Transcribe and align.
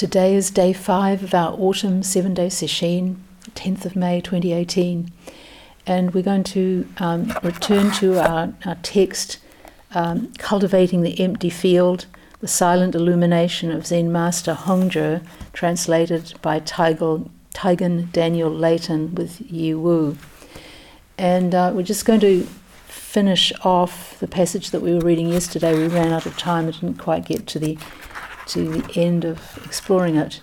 Today 0.00 0.34
is 0.34 0.50
day 0.50 0.72
five 0.72 1.22
of 1.22 1.34
our 1.34 1.52
autumn 1.52 2.02
seven 2.02 2.32
day 2.32 2.48
session, 2.48 3.22
10th 3.54 3.84
of 3.84 3.94
May 3.94 4.22
2018. 4.22 5.12
And 5.86 6.14
we're 6.14 6.22
going 6.22 6.44
to 6.44 6.88
um, 6.96 7.30
return 7.42 7.90
to 7.96 8.18
our, 8.18 8.54
our 8.64 8.76
text, 8.76 9.40
um, 9.94 10.32
Cultivating 10.38 11.02
the 11.02 11.20
Empty 11.20 11.50
Field, 11.50 12.06
the 12.40 12.48
Silent 12.48 12.94
Illumination 12.94 13.70
of 13.70 13.86
Zen 13.86 14.10
Master 14.10 14.54
Hongzhi, 14.54 15.22
translated 15.52 16.32
by 16.40 16.60
Taigen 16.60 18.10
Daniel 18.10 18.50
Leighton 18.50 19.14
with 19.14 19.42
Yi 19.52 19.74
Wu. 19.74 20.16
And 21.18 21.54
uh, 21.54 21.72
we're 21.74 21.82
just 21.82 22.06
going 22.06 22.20
to 22.20 22.44
finish 22.86 23.52
off 23.64 24.18
the 24.18 24.28
passage 24.28 24.70
that 24.70 24.80
we 24.80 24.94
were 24.94 25.00
reading 25.00 25.28
yesterday. 25.28 25.76
We 25.76 25.88
ran 25.88 26.10
out 26.10 26.24
of 26.24 26.38
time 26.38 26.64
and 26.64 26.72
didn't 26.72 26.96
quite 26.96 27.26
get 27.26 27.46
to 27.48 27.58
the 27.58 27.76
to 28.50 28.68
the 28.68 29.00
end 29.00 29.24
of 29.24 29.60
exploring 29.64 30.16
it. 30.16 30.40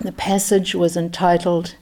The 0.00 0.10
passage 0.10 0.74
was 0.74 0.96
entitled 0.96 1.76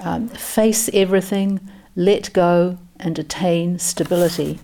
um, 0.00 0.28
Face 0.28 0.90
Everything, 0.92 1.58
Let 1.94 2.30
Go, 2.34 2.76
and 3.00 3.18
Attain 3.18 3.78
Stability. 3.78 4.58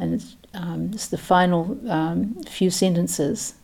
And 0.00 0.14
it's, 0.14 0.36
um, 0.52 0.90
it's 0.92 1.06
the 1.06 1.16
final 1.16 1.78
um, 1.88 2.42
few 2.42 2.70
sentences. 2.70 3.54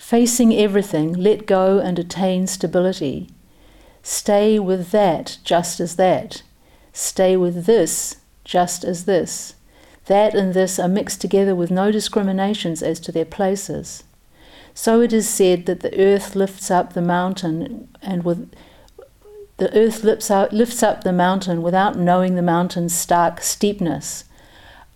Facing 0.00 0.52
everything, 0.54 1.12
let 1.12 1.46
go 1.46 1.78
and 1.78 1.98
attain 1.98 2.46
stability. 2.46 3.28
Stay 4.02 4.58
with 4.58 4.92
that 4.92 5.36
just 5.44 5.78
as 5.78 5.96
that. 5.96 6.42
Stay 6.92 7.36
with 7.36 7.66
this 7.66 8.16
just 8.42 8.82
as 8.82 9.04
this. 9.04 9.54
That 10.06 10.34
and 10.34 10.54
this 10.54 10.78
are 10.78 10.88
mixed 10.88 11.20
together 11.20 11.54
with 11.54 11.70
no 11.70 11.92
discriminations 11.92 12.82
as 12.82 12.98
to 13.00 13.12
their 13.12 13.26
places. 13.26 14.02
So 14.72 15.02
it 15.02 15.12
is 15.12 15.28
said 15.28 15.66
that 15.66 15.80
the 15.80 15.96
earth 16.00 16.34
lifts 16.34 16.70
up 16.70 16.94
the 16.94 17.02
mountain 17.02 17.86
and 18.00 18.24
with 18.24 18.50
the 19.58 19.72
earth 19.78 20.02
lifts, 20.02 20.30
out, 20.30 20.50
lifts 20.50 20.82
up 20.82 21.04
the 21.04 21.12
mountain 21.12 21.60
without 21.60 21.98
knowing 21.98 22.34
the 22.34 22.42
mountain's 22.42 22.94
stark 22.94 23.42
steepness. 23.42 24.24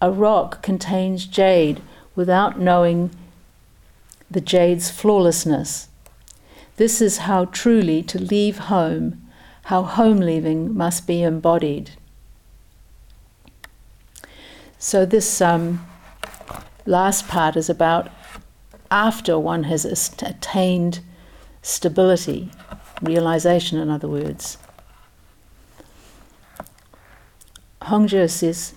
A 0.00 0.10
rock 0.10 0.62
contains 0.62 1.26
jade 1.26 1.82
without 2.16 2.58
knowing 2.58 3.10
the 4.34 4.40
jade's 4.40 4.90
flawlessness. 4.90 5.88
This 6.76 7.00
is 7.00 7.18
how 7.18 7.46
truly 7.46 8.02
to 8.02 8.18
leave 8.18 8.58
home, 8.58 9.22
how 9.64 9.82
home 9.84 10.18
leaving 10.18 10.76
must 10.76 11.06
be 11.06 11.22
embodied. 11.22 11.92
So, 14.76 15.06
this 15.06 15.40
um, 15.40 15.86
last 16.84 17.28
part 17.28 17.56
is 17.56 17.70
about 17.70 18.10
after 18.90 19.38
one 19.38 19.64
has 19.64 19.84
attained 19.84 21.00
stability, 21.62 22.50
realization, 23.00 23.78
in 23.78 23.88
other 23.88 24.08
words. 24.08 24.58
Hongzhi 27.82 28.28
says, 28.28 28.74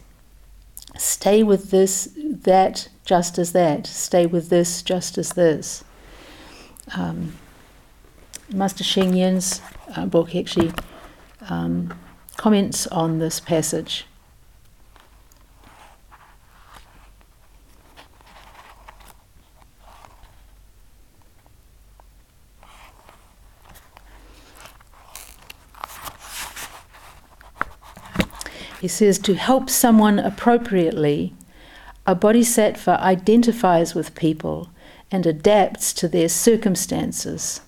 stay 0.95 1.41
with 1.41 1.71
this, 1.71 2.09
that, 2.15 2.89
just 3.07 3.39
as 3.39 3.53
that. 3.53 3.87
Stay 3.87 4.25
with 4.25 4.49
this 4.49 4.81
just 4.81 5.17
as 5.17 5.29
this. 5.29 5.85
Um, 6.93 7.37
Master 8.53 8.83
Sheng 8.83 9.13
Yen's 9.13 9.61
uh, 9.95 10.05
book 10.05 10.35
actually 10.35 10.73
um, 11.49 11.97
comments 12.35 12.85
on 12.87 13.19
this 13.19 13.39
passage. 13.39 14.05
He 28.81 28.89
says 28.89 29.17
to 29.19 29.35
help 29.35 29.69
someone 29.69 30.19
appropriately 30.19 31.33
a 32.07 32.15
bodhisattva 32.15 33.01
identifies 33.01 33.93
with 33.93 34.15
people 34.15 34.69
and 35.11 35.25
adapts 35.25 35.91
to 35.91 36.07
their 36.07 36.29
circumstances. 36.29 37.59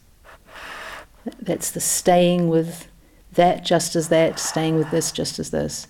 That's 1.42 1.70
the 1.70 1.82
staying 1.82 2.48
with 2.48 2.88
that 3.34 3.66
just 3.66 3.98
as 3.98 4.08
that, 4.08 4.40
staying 4.40 4.78
with 4.78 4.92
this 4.92 5.12
just 5.12 5.40
as 5.40 5.52
this. 5.52 5.88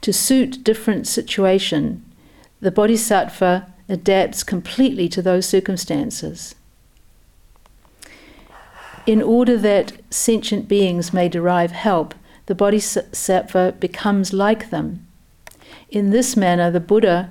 To 0.00 0.12
suit 0.12 0.64
different 0.64 1.06
situation, 1.06 2.04
the 2.60 2.72
bodhisattva 2.72 3.72
adapts 3.88 4.42
completely 4.42 5.08
to 5.10 5.22
those 5.22 5.46
circumstances. 5.46 6.56
In 9.06 9.22
order 9.22 9.56
that 9.58 9.92
sentient 10.10 10.66
beings 10.66 11.12
may 11.12 11.28
derive 11.28 11.70
help, 11.70 12.14
the 12.46 12.54
bodhisattva 12.56 13.76
becomes 13.78 14.32
like 14.32 14.70
them 14.70 15.06
in 15.88 16.10
this 16.10 16.36
manner, 16.36 16.70
the 16.70 16.80
Buddha 16.80 17.30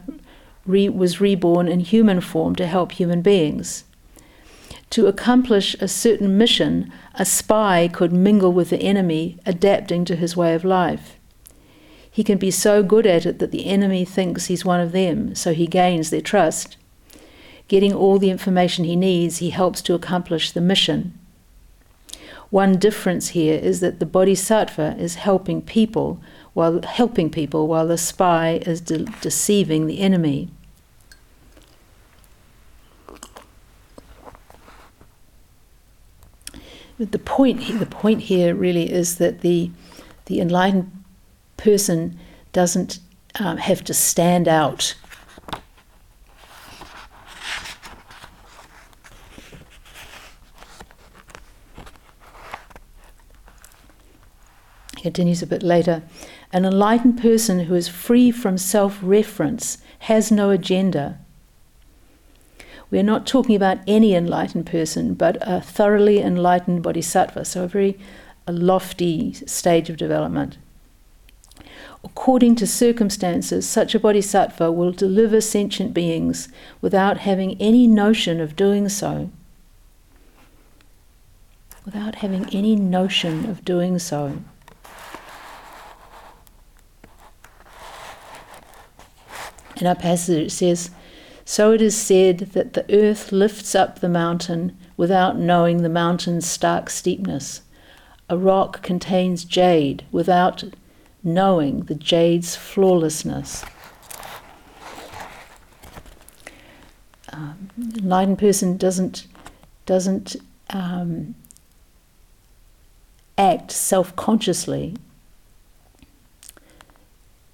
re- 0.66 0.90
was 0.90 1.22
reborn 1.22 1.68
in 1.68 1.80
human 1.80 2.22
form 2.22 2.56
to 2.56 2.68
help 2.68 2.92
human 2.92 3.22
beings. 3.22 3.84
To 4.92 5.08
accomplish 5.08 5.76
a 5.80 5.88
certain 5.88 6.38
mission, 6.38 6.92
a 7.16 7.26
spy 7.26 7.88
could 7.88 8.12
mingle 8.12 8.52
with 8.52 8.72
the 8.72 8.82
enemy, 8.82 9.38
adapting 9.46 10.04
to 10.06 10.16
his 10.16 10.36
way 10.36 10.54
of 10.54 10.66
life. 10.66 11.18
He 12.12 12.26
can 12.26 12.38
be 12.38 12.52
so 12.52 12.84
good 12.84 13.08
at 13.08 13.26
it 13.26 13.40
that 13.40 13.52
the 13.52 13.68
enemy 13.68 14.04
thinks 14.04 14.48
he's 14.48 14.66
one 14.66 14.82
of 14.82 14.92
them, 14.92 15.34
so 15.34 15.54
he 15.54 15.66
gains 15.66 16.10
their 16.10 16.22
trust. 16.22 16.76
Getting 17.70 17.94
all 17.94 18.20
the 18.20 18.30
information 18.30 18.84
he 18.84 18.98
needs, 18.98 19.38
he 19.38 19.52
helps 19.52 19.82
to 19.84 19.94
accomplish 19.94 20.52
the 20.52 20.60
mission. 20.60 21.18
One 22.50 22.78
difference 22.78 23.30
here 23.30 23.58
is 23.58 23.80
that 23.80 24.02
the 24.02 24.06
bodhisattva 24.06 24.98
is 25.00 25.16
helping 25.16 25.62
people 25.62 26.20
while 26.54 26.82
helping 26.82 27.30
people 27.30 27.68
while 27.68 27.88
the 27.88 27.98
spy 27.98 28.62
is 28.66 28.82
de- 28.82 29.06
deceiving 29.22 29.88
the 29.88 30.00
enemy. 30.00 30.50
The 37.00 37.20
point, 37.20 37.80
the 37.80 37.86
point 37.86 38.22
here 38.22 38.54
really 38.54 38.92
is 38.92 39.18
that 39.18 39.42
the, 39.42 39.72
the 40.26 40.40
enlightened 40.40 40.92
person 41.58 42.20
doesn't 42.52 43.00
um, 43.40 43.58
have 43.58 43.84
to 43.86 43.94
stand 43.94 44.48
out 44.48 44.96
continues 55.02 55.42
a 55.42 55.48
bit 55.48 55.64
later. 55.64 56.04
An 56.54 56.66
enlightened 56.66 57.18
person 57.22 57.62
who 57.62 57.76
is 57.76 57.88
free 57.88 58.30
from 58.30 58.58
self 58.58 59.00
reference 59.02 59.78
has 60.00 60.32
no 60.32 60.50
agenda. 60.50 61.18
We're 62.90 63.04
not 63.04 63.26
talking 63.26 63.56
about 63.56 63.80
any 63.88 64.14
enlightened 64.14 64.66
person, 64.66 65.14
but 65.14 65.38
a 65.42 65.62
thoroughly 65.62 66.20
enlightened 66.20 66.84
bodhisattva, 66.84 67.46
so 67.46 67.64
a 67.64 67.68
very 67.68 67.98
a 68.46 68.52
lofty 68.52 69.34
stage 69.34 69.90
of 69.90 69.96
development. 69.96 70.58
According 72.04 72.56
to 72.56 72.68
circumstances, 72.68 73.70
such 73.70 73.96
a 73.96 74.00
bodhisattva 74.00 74.72
will 74.72 74.92
deliver 74.92 75.40
sentient 75.40 75.94
beings 75.94 76.50
without 76.82 77.20
having 77.20 77.56
any 77.62 77.88
notion 77.88 78.42
of 78.42 78.56
doing 78.56 78.90
so. 78.90 79.30
Without 81.86 82.16
having 82.16 82.50
any 82.54 82.76
notion 82.76 83.50
of 83.50 83.64
doing 83.64 84.00
so. 84.00 84.40
In 89.82 89.88
our 89.88 89.96
passage, 89.96 90.46
it 90.46 90.52
says, 90.52 90.92
So 91.44 91.74
it 91.74 91.82
is 91.82 91.98
said 91.98 92.52
that 92.54 92.74
the 92.74 92.86
earth 92.94 93.32
lifts 93.32 93.74
up 93.74 94.00
the 94.00 94.08
mountain 94.08 94.78
without 94.96 95.40
knowing 95.40 95.82
the 95.82 95.90
mountain's 95.90 96.46
stark 96.46 96.88
steepness. 96.92 97.64
A 98.30 98.38
rock 98.38 98.84
contains 98.84 99.44
jade 99.44 100.06
without 100.12 100.64
knowing 101.24 101.82
the 101.86 101.96
jade's 101.96 102.56
flawlessness. 102.56 103.66
Um, 107.34 107.70
enlightened 107.98 108.38
person 108.38 108.78
doesn't 108.78 109.26
doesn't 109.88 110.36
um, 110.70 111.34
act 113.36 113.72
self-consciously 113.72 114.96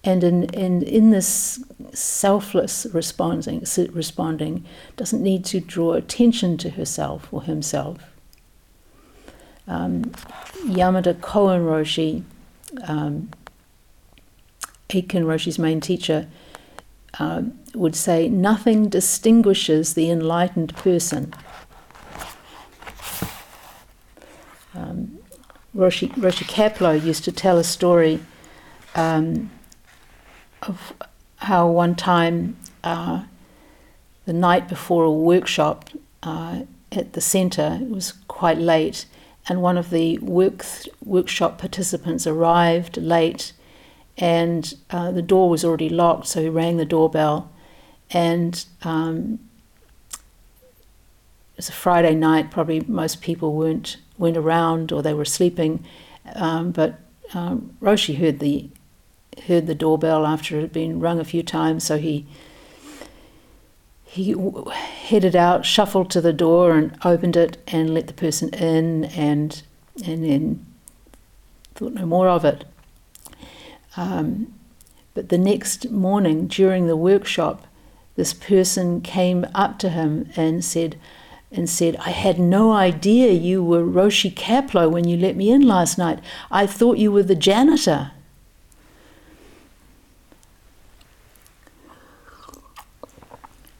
And 0.08 0.24
in, 0.24 0.44
in, 0.54 0.84
in 0.84 1.12
this 1.12 1.62
selfless 1.92 2.88
responding, 2.94 3.66
responding, 3.92 4.64
doesn't 4.96 5.22
need 5.22 5.44
to 5.44 5.60
draw 5.60 5.96
attention 5.96 6.58
to 6.60 6.70
herself 6.70 7.28
or 7.30 7.44
himself. 7.44 7.98
Um, 9.68 10.04
Yamada 10.64 11.14
Koun 11.14 11.66
Roshi, 11.66 12.24
um, 12.88 13.32
Aitken 14.90 15.26
Roshi's 15.26 15.60
main 15.60 15.82
teacher, 15.82 16.30
uh, 17.20 17.42
would 17.76 17.94
say, 17.94 18.30
nothing 18.30 18.88
distinguishes 18.88 19.94
the 19.94 20.10
enlightened 20.10 20.74
person. 20.78 21.34
Um, 24.74 25.18
Roshi, 25.76 26.08
Roshi 26.16 26.46
Kapleau 26.46 27.04
used 27.04 27.26
to 27.26 27.34
tell 27.34 27.58
a 27.58 27.64
story 27.66 28.22
um, 28.96 29.52
of 30.70 30.94
how 31.38 31.68
one 31.68 31.96
time, 31.96 32.58
uh, 32.84 33.24
the 34.26 34.34
night 34.34 34.68
before 34.68 35.04
a 35.04 35.12
workshop 35.12 35.90
uh, 36.24 36.62
at 36.92 37.14
the 37.14 37.22
centre, 37.22 37.80
it 37.82 37.90
was 37.90 38.14
quite 38.28 38.58
late, 38.58 39.06
and 39.48 39.62
one 39.62 39.78
of 39.78 39.90
the 39.90 40.18
work, 40.20 40.66
workshop 41.04 41.58
participants 41.58 42.28
arrived 42.28 42.98
late 42.98 43.54
and 44.18 44.74
uh, 44.90 45.12
the 45.12 45.22
door 45.22 45.50
was 45.50 45.64
already 45.64 45.90
locked, 45.90 46.28
so 46.28 46.42
he 46.42 46.50
rang 46.50 46.78
the 46.78 46.86
doorbell. 46.86 47.52
And 48.10 48.66
um, 48.84 49.40
it 50.14 51.58
was 51.58 51.70
a 51.70 51.74
Friday 51.74 52.16
night, 52.16 52.50
probably 52.50 52.80
most 52.88 53.22
people 53.22 53.54
weren't, 53.54 53.98
weren't 54.18 54.38
around 54.38 54.92
or 54.92 55.04
they 55.04 55.14
were 55.14 55.26
sleeping. 55.26 55.86
Um, 56.34 56.72
but 56.72 57.00
um, 57.34 57.76
Roshi 57.82 58.18
heard 58.18 58.40
the, 58.40 58.70
heard 59.48 59.68
the 59.68 59.76
doorbell 59.76 60.26
after 60.26 60.58
it 60.58 60.62
had 60.62 60.74
been 60.74 61.00
rung 61.00 61.20
a 61.20 61.26
few 61.26 61.44
times, 61.44 61.84
so 61.84 61.98
he 61.98 62.26
he 64.04 64.34
headed 64.72 65.36
out, 65.36 65.66
shuffled 65.66 66.10
to 66.12 66.22
the 66.22 66.34
door, 66.34 66.78
and 66.78 66.98
opened 67.04 67.36
it 67.36 67.58
and 67.68 67.94
let 67.94 68.08
the 68.08 68.14
person 68.14 68.50
in, 68.50 69.06
and 69.06 69.62
and 70.06 70.24
then 70.24 70.66
thought 71.76 71.94
no 71.94 72.06
more 72.06 72.28
of 72.28 72.44
it. 72.46 72.66
Um, 73.96 74.54
but 75.14 75.30
the 75.30 75.38
next 75.38 75.90
morning 75.90 76.48
during 76.48 76.88
the 76.88 76.96
workshop, 76.96 77.66
this 78.16 78.34
person 78.34 79.02
came 79.02 79.46
up 79.54 79.80
to 79.80 79.90
him 79.90 80.30
and 80.36 80.64
said, 80.64 80.98
and 81.52 81.70
said, 81.70 81.96
I 81.98 82.10
had 82.10 82.40
no 82.40 82.72
idea 82.72 83.32
you 83.32 83.64
were 83.64 83.84
Roshi 83.84 84.34
Kapleau 84.34 84.92
when 84.92 85.08
you 85.08 85.18
let 85.18 85.36
me 85.36 85.50
in 85.50 85.62
last 85.62 85.98
night. 85.98 86.20
I 86.52 86.68
thought 86.68 86.98
you 86.98 87.12
were 87.12 87.24
the 87.24 87.36
janitor. 87.36 88.12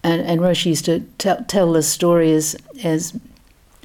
And, 0.08 0.22
and 0.22 0.40
Roshi 0.42 0.68
used 0.68 0.86
to 0.86 1.02
tell, 1.18 1.74
this 1.74 1.90
story 1.90 2.32
as, 2.32 2.56
as 2.84 3.20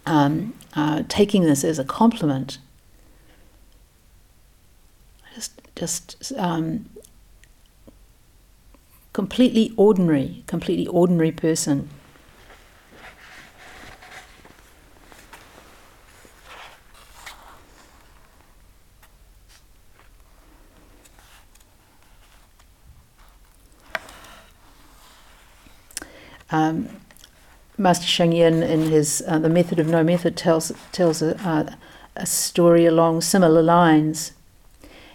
um, 0.07 0.55
uh, 0.75 1.03
taking 1.09 1.43
this 1.43 1.65
as 1.65 1.79
a 1.79 1.85
compliment 1.85 2.59
just 5.75 6.33
um, 6.37 6.89
completely 9.13 9.73
ordinary, 9.77 10.45
completely 10.47 10.87
ordinary 10.87 11.33
person. 11.33 11.89
Um, 26.53 26.89
Master 27.79 28.07
Sheng 28.07 28.33
Yen, 28.33 28.63
in 28.63 28.83
his 28.83 29.25
uh, 29.27 29.39
The 29.39 29.49
Method 29.49 29.81
of 29.81 29.89
No 29.89 30.05
Method, 30.05 30.37
tells 30.37 30.71
tells 30.93 31.23
a, 31.23 31.37
uh, 31.47 31.75
a 32.15 32.27
story 32.27 32.85
along 32.85 33.23
similar 33.23 33.63
lines. 33.63 34.33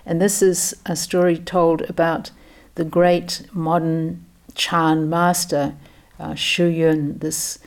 And 0.06 0.22
this 0.22 0.42
is 0.42 0.76
a 0.86 0.96
story 0.96 1.38
told 1.38 1.82
about 1.84 2.32
the 2.76 2.84
great 2.84 3.44
modern 3.54 4.26
Chan 4.56 5.10
master, 5.10 5.76
uh, 6.20 6.32
Xu 6.32 6.76
Yun, 6.76 7.20
this 7.20 7.60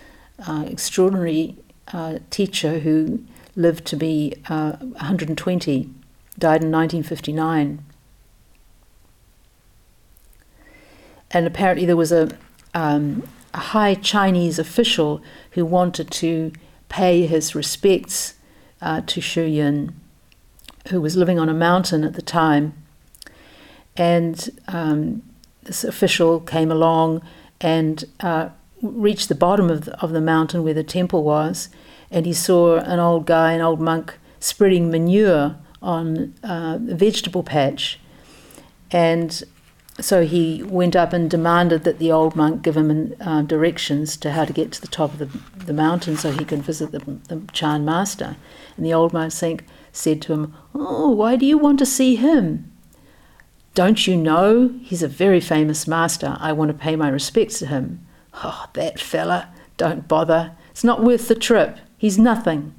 uh, 0.47 0.65
extraordinary 0.67 1.57
uh, 1.93 2.19
teacher 2.31 2.81
who 2.81 3.23
lived 3.55 3.85
to 3.87 3.97
be 3.97 4.35
uh, 4.49 4.73
120, 4.73 5.91
died 6.39 6.63
in 6.63 6.73
1959. 6.73 7.85
And 11.31 11.47
apparently, 11.47 11.87
there 11.87 11.97
was 11.97 12.11
a, 12.11 12.37
um, 12.75 13.23
a 13.55 13.59
high 13.59 13.95
Chinese 13.95 14.59
official 14.59 15.23
who 15.53 15.65
wanted 15.65 16.11
to 16.11 16.53
pay 16.89 17.27
his 17.27 17.55
respects 17.55 18.35
uh, 18.81 19.01
to 19.03 19.21
Xu 19.21 19.53
Yun 19.53 19.95
who 20.89 21.01
was 21.01 21.17
living 21.17 21.39
on 21.39 21.49
a 21.49 21.55
mountain 21.55 22.05
at 22.05 22.15
the 22.15 22.23
time. 22.23 22.75
And 23.97 24.49
um, 24.69 25.23
this 25.63 25.85
official 25.85 26.41
came 26.41 26.71
along 26.71 27.23
and 27.61 28.05
uh, 28.21 28.51
reached 28.83 29.29
the 29.29 29.35
bottom 29.35 29.71
of 29.71 29.85
the, 29.85 30.01
of 30.01 30.13
the 30.13 30.21
mountain 30.21 30.63
where 30.63 30.75
the 30.75 30.85
temple 30.85 31.23
was, 31.23 31.69
and 32.11 32.25
he 32.25 32.33
saw 32.33 32.77
an 32.79 32.99
old 32.99 33.27
guy, 33.27 33.53
an 33.53 33.61
old 33.61 33.81
monk, 33.81 34.19
spreading 34.41 34.91
manure 34.91 35.57
on 35.83 36.35
uh, 36.43 36.79
a 36.89 36.95
vegetable 36.95 37.43
patch. 37.43 37.99
And 38.91 39.43
so 40.01 40.25
he 40.25 40.63
went 40.63 40.97
up 40.97 41.13
and 41.13 41.31
demanded 41.31 41.85
that 41.85 41.99
the 41.99 42.13
old 42.13 42.37
monk 42.37 42.63
give 42.63 42.77
him 42.77 43.15
uh, 43.21 43.43
directions 43.43 44.17
to 44.19 44.33
how 44.33 44.45
to 44.45 44.53
get 44.53 44.73
to 44.73 44.81
the 44.81 44.89
top 44.89 45.13
of 45.13 45.19
the, 45.19 45.65
the 45.65 45.73
mountain 45.73 46.17
so 46.17 46.31
he 46.31 46.45
could 46.45 46.63
visit 46.63 46.93
the, 46.93 46.99
the 47.29 47.43
Chan 47.53 47.85
master. 47.85 48.37
And 48.77 48.87
the 48.87 48.95
old 48.95 49.13
monk 49.13 49.33
said, 49.33 49.63
to 50.23 50.33
him, 50.33 50.55
Oh, 50.75 51.11
why 51.11 51.37
do 51.37 51.47
you 51.47 51.59
want 51.59 51.79
to 51.81 51.87
see 51.87 52.17
him? 52.17 52.71
Don't 53.75 54.07
you 54.07 54.17
know 54.17 54.75
he's 54.83 55.03
a 55.03 55.09
very 55.09 55.41
famous 55.41 55.87
master? 55.87 56.37
I 56.41 56.53
want 56.53 56.71
to 56.71 56.77
pay 56.77 56.97
my 56.97 57.09
respects 57.09 57.59
to 57.61 57.67
him. 57.67 58.07
Oh, 58.35 58.67
that 58.75 58.99
fella, 58.99 59.49
don't 59.77 60.09
bother. 60.09 60.53
It's 60.71 60.85
not 60.85 61.03
worth 61.03 61.29
the 61.29 61.35
trip. 61.35 61.79
He's 61.97 62.19
nothing. 62.19 62.75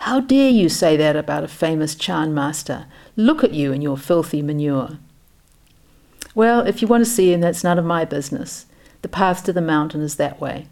How 0.00 0.20
dare 0.20 0.50
you 0.50 0.68
say 0.68 0.96
that 0.96 1.16
about 1.16 1.44
a 1.44 1.48
famous 1.48 1.94
Chan 1.94 2.32
master? 2.32 2.86
Look 3.16 3.42
at 3.42 3.52
you 3.52 3.72
and 3.72 3.82
your 3.82 3.96
filthy 3.96 4.42
manure. 4.42 4.98
Well, 6.38 6.60
if 6.60 6.80
you 6.80 6.86
want 6.86 7.04
to 7.04 7.10
see 7.10 7.32
him, 7.32 7.40
that's 7.40 7.64
none 7.64 7.80
of 7.80 7.84
my 7.84 8.04
business. 8.04 8.66
The 9.02 9.08
path 9.08 9.42
to 9.46 9.52
the 9.52 9.60
mountain 9.60 10.02
is 10.02 10.14
that 10.18 10.40
way. 10.40 10.68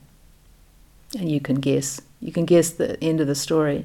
And 1.18 1.28
you 1.28 1.40
can 1.40 1.56
guess. 1.56 2.00
You 2.20 2.30
can 2.30 2.44
guess 2.44 2.70
the 2.70 3.02
end 3.02 3.20
of 3.20 3.26
the 3.26 3.34
story 3.34 3.84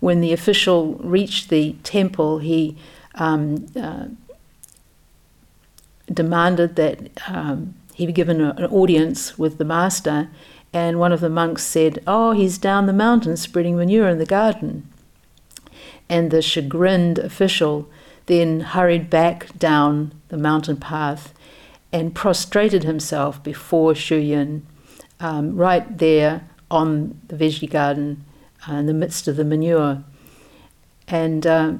when 0.00 0.20
the 0.20 0.34
official 0.34 0.96
reached 0.96 1.48
the 1.48 1.76
temple, 1.82 2.40
he 2.40 2.76
um, 3.14 3.66
uh, 3.74 4.08
demanded 6.12 6.76
that 6.76 7.08
um, 7.26 7.72
he 7.94 8.04
be 8.04 8.12
given 8.12 8.42
a, 8.42 8.50
an 8.58 8.66
audience 8.66 9.38
with 9.38 9.56
the 9.56 9.64
master. 9.64 10.28
And 10.74 10.98
one 10.98 11.10
of 11.10 11.20
the 11.20 11.30
monks 11.30 11.62
said, 11.62 12.00
Oh, 12.06 12.32
he's 12.32 12.58
down 12.58 12.84
the 12.84 12.92
mountain 12.92 13.38
spreading 13.38 13.76
manure 13.78 14.10
in 14.10 14.18
the 14.18 14.26
garden. 14.26 14.86
And 16.06 16.30
the 16.30 16.42
chagrined 16.42 17.18
official 17.18 17.88
then 18.26 18.60
hurried 18.60 19.10
back 19.10 19.56
down 19.58 20.12
the 20.28 20.38
mountain 20.38 20.76
path 20.76 21.34
and 21.92 22.14
prostrated 22.14 22.82
himself 22.82 23.42
before 23.42 23.92
Xu 23.92 24.26
Yun, 24.26 24.66
um, 25.20 25.56
right 25.56 25.98
there 25.98 26.48
on 26.70 27.20
the 27.28 27.36
veggie 27.36 27.70
garden 27.70 28.24
uh, 28.68 28.74
in 28.74 28.86
the 28.86 28.94
midst 28.94 29.28
of 29.28 29.36
the 29.36 29.44
manure. 29.44 30.02
And 31.06 31.46
uh, 31.46 31.74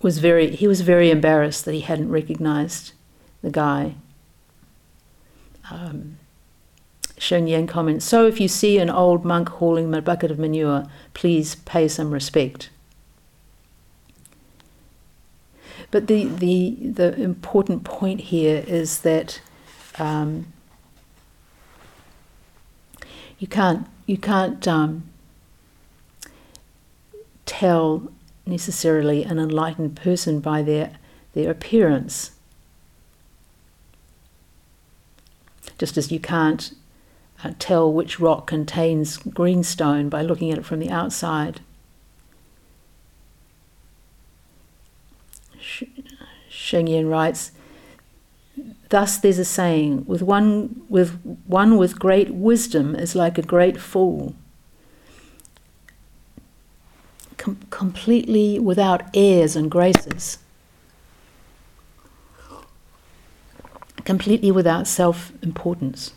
was 0.00 0.18
very, 0.18 0.54
he 0.54 0.66
was 0.66 0.82
very 0.82 1.10
embarrassed 1.10 1.64
that 1.64 1.74
he 1.74 1.80
hadn't 1.80 2.10
recognized 2.10 2.92
the 3.42 3.50
guy. 3.50 3.94
Um, 5.70 6.18
Yen 7.18 7.66
comments, 7.66 8.04
so 8.04 8.26
if 8.26 8.40
you 8.40 8.46
see 8.46 8.78
an 8.78 8.88
old 8.88 9.24
monk 9.24 9.48
hauling 9.48 9.92
a 9.92 10.00
bucket 10.00 10.30
of 10.30 10.38
manure, 10.38 10.86
please 11.12 11.56
pay 11.56 11.88
some 11.88 12.12
respect. 12.12 12.70
But 15.90 16.06
the, 16.08 16.24
the, 16.24 16.76
the 16.80 17.14
important 17.20 17.84
point 17.84 18.20
here 18.20 18.64
is 18.66 19.00
that 19.00 19.40
um, 19.98 20.52
you 23.38 23.46
can't 23.46 23.86
you 24.06 24.16
can't 24.16 24.66
um, 24.68 25.08
tell 27.44 28.10
necessarily 28.46 29.24
an 29.24 29.38
enlightened 29.38 29.96
person 29.96 30.40
by 30.40 30.62
their 30.62 30.92
their 31.32 31.50
appearance. 31.50 32.32
Just 35.78 35.98
as 35.98 36.10
you 36.10 36.20
can't 36.20 36.72
uh, 37.44 37.52
tell 37.58 37.92
which 37.92 38.18
rock 38.18 38.46
contains 38.46 39.18
greenstone 39.18 40.08
by 40.08 40.22
looking 40.22 40.50
at 40.50 40.58
it 40.58 40.64
from 40.64 40.78
the 40.78 40.90
outside. 40.90 41.60
Sheng 46.48 47.08
writes, 47.08 47.52
Thus 48.88 49.18
there's 49.18 49.38
a 49.38 49.44
saying, 49.44 50.06
with 50.06 50.22
one 50.22 50.82
with 50.88 51.20
one 51.46 51.76
with 51.76 51.98
great 51.98 52.30
wisdom 52.30 52.94
is 52.94 53.14
like 53.14 53.36
a 53.36 53.42
great 53.42 53.80
fool. 53.80 54.34
Com- 57.36 57.58
completely 57.70 58.58
without 58.58 59.02
airs 59.12 59.56
and 59.56 59.70
graces. 59.70 60.38
Completely 64.04 64.52
without 64.52 64.86
self 64.86 65.32
importance. 65.42 66.12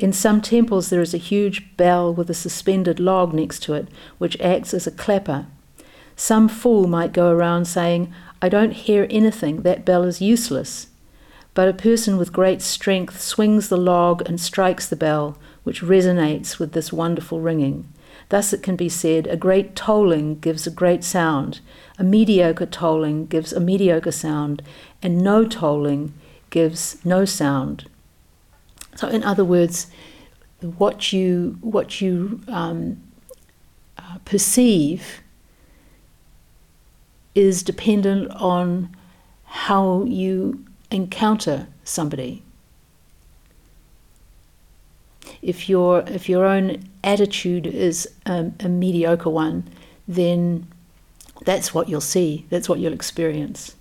In 0.00 0.14
some 0.14 0.40
temples, 0.40 0.88
there 0.88 1.02
is 1.02 1.12
a 1.12 1.18
huge 1.18 1.76
bell 1.76 2.12
with 2.14 2.30
a 2.30 2.34
suspended 2.34 2.98
log 2.98 3.34
next 3.34 3.62
to 3.64 3.74
it, 3.74 3.88
which 4.16 4.40
acts 4.40 4.72
as 4.72 4.86
a 4.86 4.90
clapper. 4.90 5.44
Some 6.16 6.48
fool 6.48 6.86
might 6.86 7.12
go 7.12 7.30
around 7.30 7.66
saying, 7.66 8.10
I 8.40 8.48
don't 8.48 8.72
hear 8.72 9.06
anything, 9.10 9.60
that 9.60 9.84
bell 9.84 10.04
is 10.04 10.22
useless. 10.22 10.86
But 11.52 11.68
a 11.68 11.74
person 11.74 12.16
with 12.16 12.32
great 12.32 12.62
strength 12.62 13.20
swings 13.20 13.68
the 13.68 13.76
log 13.76 14.26
and 14.26 14.40
strikes 14.40 14.88
the 14.88 14.96
bell, 14.96 15.36
which 15.64 15.82
resonates 15.82 16.58
with 16.58 16.72
this 16.72 16.90
wonderful 16.90 17.40
ringing. 17.40 17.86
Thus 18.30 18.54
it 18.54 18.62
can 18.62 18.76
be 18.76 18.88
said, 18.88 19.26
a 19.26 19.36
great 19.36 19.76
tolling 19.76 20.38
gives 20.38 20.66
a 20.66 20.70
great 20.70 21.04
sound, 21.04 21.60
a 21.98 22.04
mediocre 22.04 22.64
tolling 22.64 23.26
gives 23.26 23.52
a 23.52 23.60
mediocre 23.60 24.12
sound, 24.12 24.62
and 25.02 25.18
no 25.18 25.44
tolling 25.44 26.14
gives 26.48 26.96
no 27.04 27.26
sound. 27.26 27.84
So, 28.96 29.08
in 29.08 29.22
other 29.24 29.44
words, 29.44 29.86
what 30.60 31.12
you 31.12 31.56
what 31.60 32.00
you 32.00 32.40
um, 32.48 33.00
uh, 33.96 34.18
perceive 34.24 35.20
is 37.34 37.62
dependent 37.62 38.30
on 38.32 38.94
how 39.44 40.04
you 40.04 40.64
encounter 40.90 41.68
somebody. 41.84 42.42
If 45.42 45.68
your 45.68 46.00
if 46.06 46.28
your 46.28 46.44
own 46.44 46.84
attitude 47.02 47.66
is 47.66 48.08
a, 48.26 48.50
a 48.60 48.68
mediocre 48.68 49.30
one, 49.30 49.68
then 50.06 50.66
that's 51.44 51.72
what 51.72 51.88
you'll 51.88 52.00
see. 52.00 52.46
That's 52.50 52.68
what 52.68 52.80
you'll 52.80 52.92
experience. 52.92 53.76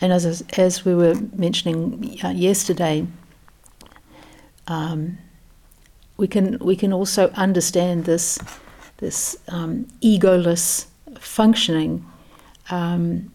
And 0.00 0.12
as, 0.12 0.44
as 0.56 0.84
we 0.84 0.94
were 0.94 1.14
mentioning 1.34 2.18
uh, 2.22 2.28
yesterday, 2.28 3.06
um, 4.66 5.18
we 6.16 6.28
can 6.28 6.58
we 6.58 6.76
can 6.76 6.92
also 6.92 7.30
understand 7.30 8.04
this 8.04 8.38
this 8.98 9.36
um, 9.48 9.86
egoless 10.02 10.86
functioning 11.18 12.04
um, 12.70 13.32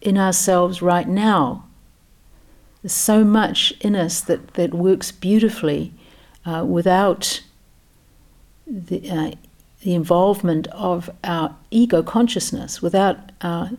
in 0.00 0.16
ourselves 0.16 0.80
right 0.80 1.08
now. 1.08 1.64
There's 2.82 2.92
so 2.92 3.24
much 3.24 3.72
in 3.80 3.96
us 3.96 4.20
that, 4.20 4.54
that 4.54 4.72
works 4.72 5.10
beautifully 5.10 5.92
uh, 6.46 6.64
without 6.64 7.42
the, 8.66 9.10
uh, 9.10 9.30
the 9.82 9.94
involvement 9.94 10.68
of 10.68 11.10
our 11.24 11.56
ego 11.70 12.02
consciousness, 12.02 12.80
without 12.80 13.32
our 13.40 13.70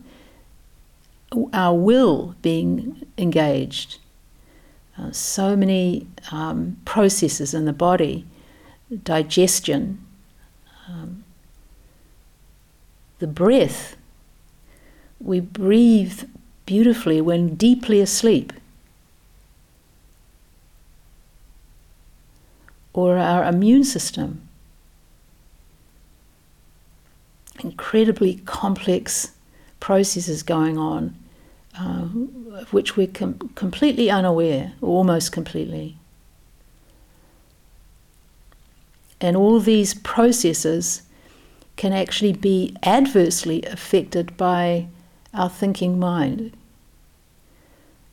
our 1.52 1.74
will 1.74 2.34
being 2.42 3.06
engaged. 3.16 3.98
Uh, 4.98 5.12
so 5.12 5.56
many 5.56 6.06
um, 6.32 6.76
processes 6.84 7.54
in 7.54 7.64
the 7.64 7.72
body, 7.72 8.26
digestion, 9.04 10.04
um, 10.88 11.24
the 13.18 13.26
breath. 13.26 13.96
We 15.20 15.40
breathe 15.40 16.24
beautifully 16.66 17.20
when 17.20 17.54
deeply 17.54 18.00
asleep. 18.00 18.52
Or 22.92 23.16
our 23.16 23.44
immune 23.44 23.84
system. 23.84 24.48
Incredibly 27.60 28.36
complex 28.46 29.32
processes 29.78 30.42
going 30.42 30.76
on 30.76 31.14
uh, 31.78 32.08
of 32.54 32.72
which 32.72 32.96
we're 32.96 33.06
com- 33.06 33.50
completely 33.54 34.10
unaware, 34.10 34.72
almost 34.80 35.32
completely. 35.32 35.96
And 39.20 39.36
all 39.36 39.60
these 39.60 39.94
processes 39.94 41.02
can 41.76 41.92
actually 41.92 42.32
be 42.32 42.74
adversely 42.82 43.62
affected 43.64 44.36
by 44.36 44.88
our 45.32 45.48
thinking 45.48 45.98
mind. 45.98 46.52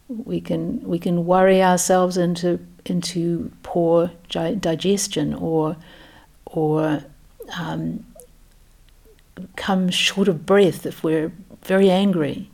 We 0.08 0.40
can, 0.40 0.82
we 0.84 1.00
can 1.00 1.26
worry 1.26 1.62
ourselves 1.62 2.18
into, 2.18 2.60
into 2.86 3.52
poor 3.64 4.12
digestion 4.30 5.34
or, 5.34 5.76
or 6.46 7.04
um, 7.58 8.06
come 9.56 9.90
short 9.90 10.28
of 10.28 10.46
breath 10.46 10.86
if 10.86 11.04
we're 11.04 11.32
very 11.64 11.90
angry. 11.90 12.50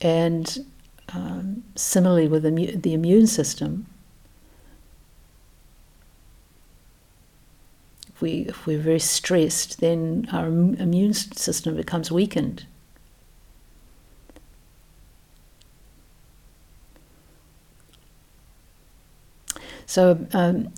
And 0.00 0.66
um, 1.12 1.64
similarly 1.74 2.28
with 2.28 2.42
the, 2.44 2.76
the 2.76 2.94
immune 2.94 3.26
system, 3.26 3.86
if, 8.08 8.20
we, 8.20 8.46
if 8.48 8.66
we're 8.66 8.78
very 8.80 9.00
stressed, 9.00 9.80
then 9.80 10.28
our 10.32 10.46
immune 10.46 11.14
system 11.14 11.76
becomes 11.76 12.12
weakened. 12.12 12.66
So 19.88 20.26
um, 20.34 20.68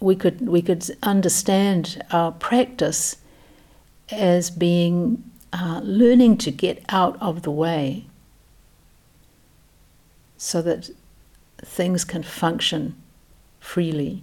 we 0.00 0.16
could 0.16 0.40
we 0.48 0.62
could 0.62 0.84
understand 1.02 2.02
our 2.10 2.32
practice 2.32 3.16
as 4.10 4.50
being 4.50 5.22
uh, 5.52 5.80
learning 5.82 6.36
to 6.38 6.50
get 6.50 6.84
out 6.88 7.16
of 7.20 7.42
the 7.42 7.50
way 7.50 8.06
so 10.36 10.62
that 10.62 10.90
things 11.64 12.04
can 12.04 12.22
function 12.22 12.94
freely. 13.60 14.22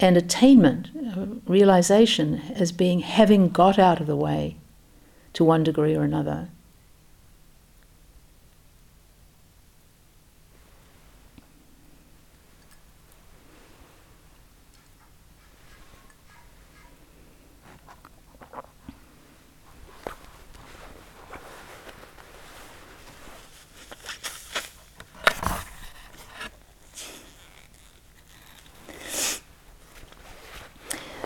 And 0.00 0.16
attainment, 0.16 0.90
uh, 1.16 1.26
realization, 1.46 2.42
as 2.54 2.72
being 2.72 3.00
having 3.00 3.48
got 3.48 3.78
out 3.78 4.00
of 4.00 4.06
the 4.06 4.16
way 4.16 4.56
to 5.32 5.44
one 5.44 5.64
degree 5.64 5.96
or 5.96 6.02
another. 6.02 6.48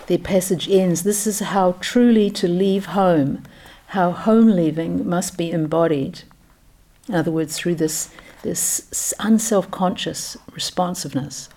The 0.07 0.17
passage 0.17 0.69
ends 0.69 1.03
this 1.03 1.25
is 1.25 1.39
how 1.39 1.73
truly 1.79 2.29
to 2.31 2.47
leave 2.47 2.87
home, 2.87 3.43
how 3.87 4.11
home 4.11 4.47
leaving 4.47 5.07
must 5.07 5.37
be 5.37 5.51
embodied. 5.51 6.23
In 7.07 7.15
other 7.15 7.31
words, 7.31 7.57
through 7.57 7.75
this, 7.75 8.09
this 8.41 9.13
unself 9.19 9.69
conscious 9.71 10.37
responsiveness. 10.51 11.49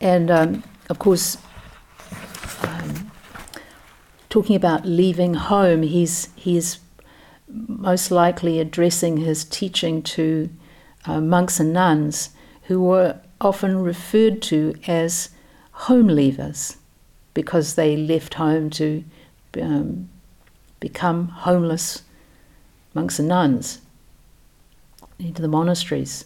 And 0.00 0.30
um, 0.30 0.64
of 0.90 0.98
course, 0.98 1.38
um, 2.62 3.10
talking 4.28 4.56
about 4.56 4.84
leaving 4.84 5.34
home, 5.34 5.82
he's, 5.82 6.28
he's 6.36 6.78
most 7.48 8.10
likely 8.10 8.60
addressing 8.60 9.18
his 9.18 9.44
teaching 9.44 10.02
to 10.02 10.50
uh, 11.06 11.20
monks 11.20 11.60
and 11.60 11.72
nuns 11.72 12.30
who 12.64 12.82
were 12.82 13.20
often 13.40 13.78
referred 13.78 14.42
to 14.42 14.74
as 14.86 15.30
home 15.76 16.08
leavers 16.08 16.76
because 17.34 17.74
they 17.74 17.96
left 17.96 18.34
home 18.34 18.70
to 18.70 19.04
um, 19.60 20.08
become 20.80 21.28
homeless 21.28 22.02
monks 22.94 23.18
and 23.18 23.28
nuns 23.28 23.80
into 25.18 25.42
the 25.42 25.48
monasteries. 25.48 26.24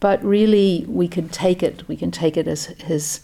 But 0.00 0.24
really, 0.24 0.86
we 0.88 1.08
can 1.08 1.28
take 1.28 1.62
it. 1.62 1.86
We 1.86 1.96
can 1.96 2.10
take 2.10 2.38
it 2.38 2.48
as 2.48 2.66
his 2.66 3.20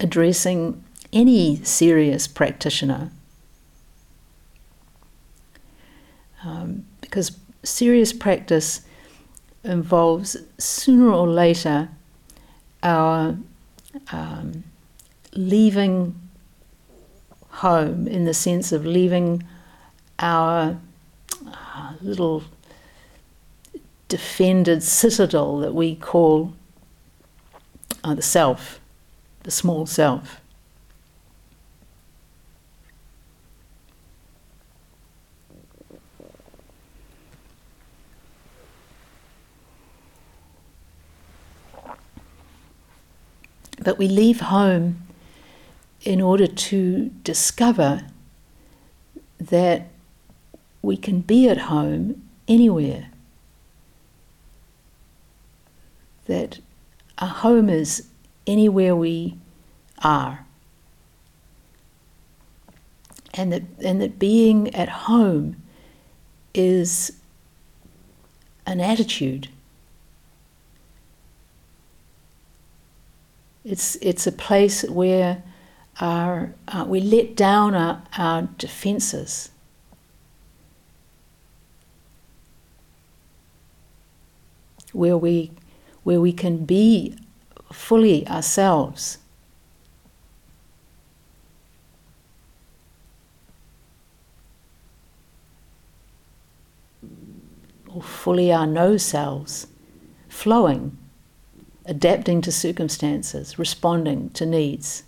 addressing 0.00 0.82
any 1.12 1.62
serious 1.62 2.26
practitioner, 2.26 3.12
um, 6.42 6.86
because 7.00 7.38
serious 7.62 8.12
practice 8.12 8.80
involves 9.62 10.36
sooner 10.58 11.12
or 11.12 11.28
later 11.28 11.90
our 12.82 13.36
um, 14.12 14.64
leaving 15.34 16.18
home 17.48 18.06
in 18.06 18.24
the 18.24 18.34
sense 18.34 18.72
of 18.72 18.86
leaving 18.86 19.42
our 20.18 20.78
uh, 21.46 21.92
little 22.00 22.42
defended 24.08 24.82
citadel 24.82 25.58
that 25.58 25.74
we 25.74 25.94
call 25.94 26.52
uh, 28.02 28.14
the 28.14 28.22
self, 28.22 28.80
the 29.42 29.50
small 29.50 29.86
self. 29.86 30.40
But 43.90 43.98
we 43.98 44.06
leave 44.06 44.38
home 44.38 45.02
in 46.02 46.20
order 46.20 46.46
to 46.46 47.10
discover 47.24 48.06
that 49.40 49.88
we 50.80 50.96
can 50.96 51.22
be 51.22 51.48
at 51.48 51.58
home 51.58 52.22
anywhere. 52.46 53.10
That 56.26 56.60
a 57.18 57.26
home 57.26 57.68
is 57.68 58.06
anywhere 58.46 58.94
we 58.94 59.36
are. 60.04 60.46
And 63.34 63.52
that, 63.52 63.64
and 63.84 64.00
that 64.00 64.20
being 64.20 64.72
at 64.72 64.88
home 64.88 65.56
is 66.54 67.18
an 68.66 68.78
attitude. 68.78 69.48
It's, 73.64 73.96
it's 73.96 74.26
a 74.26 74.32
place 74.32 74.84
where 74.84 75.42
our, 76.00 76.54
uh, 76.68 76.84
we 76.88 77.00
let 77.00 77.36
down 77.36 77.74
our, 77.74 78.02
our 78.16 78.42
defenses. 78.56 79.50
Where 84.92 85.16
we, 85.16 85.52
where 86.02 86.20
we 86.20 86.32
can 86.32 86.64
be 86.64 87.16
fully 87.70 88.26
ourselves. 88.26 89.18
Or 97.92 98.02
fully 98.02 98.52
our 98.52 98.66
no 98.66 98.96
selves, 98.96 99.66
flowing 100.28 100.96
adapting 101.90 102.40
to 102.40 102.52
circumstances, 102.52 103.58
responding 103.58 104.30
to 104.30 104.46
needs. 104.46 105.02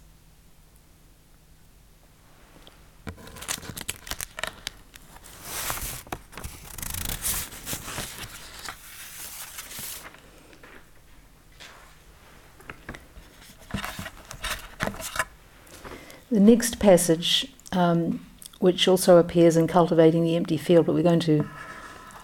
The 16.30 16.40
next 16.40 16.80
passage, 16.80 17.46
um, 17.72 18.26
which 18.58 18.88
also 18.88 19.18
appears 19.18 19.56
in 19.56 19.68
Cultivating 19.68 20.24
the 20.24 20.34
Empty 20.34 20.56
Field, 20.56 20.86
but 20.86 20.94
we're 20.94 21.02
going 21.02 21.20
to 21.20 21.48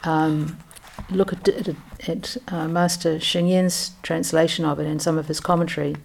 um, 0.02 0.58
look 1.10 1.32
at, 1.32 1.46
at, 1.48 1.76
at 2.06 2.36
uh, 2.48 2.68
Master 2.68 3.18
Sheng 3.18 3.48
Yen's 3.48 3.92
translation 4.02 4.64
of 4.64 4.78
it 4.78 4.86
and 4.86 5.00
some 5.00 5.18
of 5.18 5.28
his 5.28 5.40
commentary, 5.40 5.96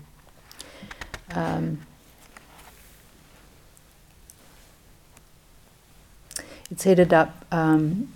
um, 1.34 1.82
it's 6.72 6.84
headed 6.84 7.14
up 7.14 7.46
um, 7.52 8.12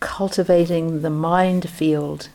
Cultivating 0.00 1.02
the 1.02 1.10
Mind 1.10 1.68
Field. 1.68 2.28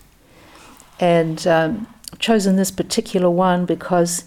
And 0.99 1.45
um, 1.45 1.87
chosen 2.19 2.55
this 2.55 2.71
particular 2.71 3.29
one 3.29 3.65
because 3.65 4.25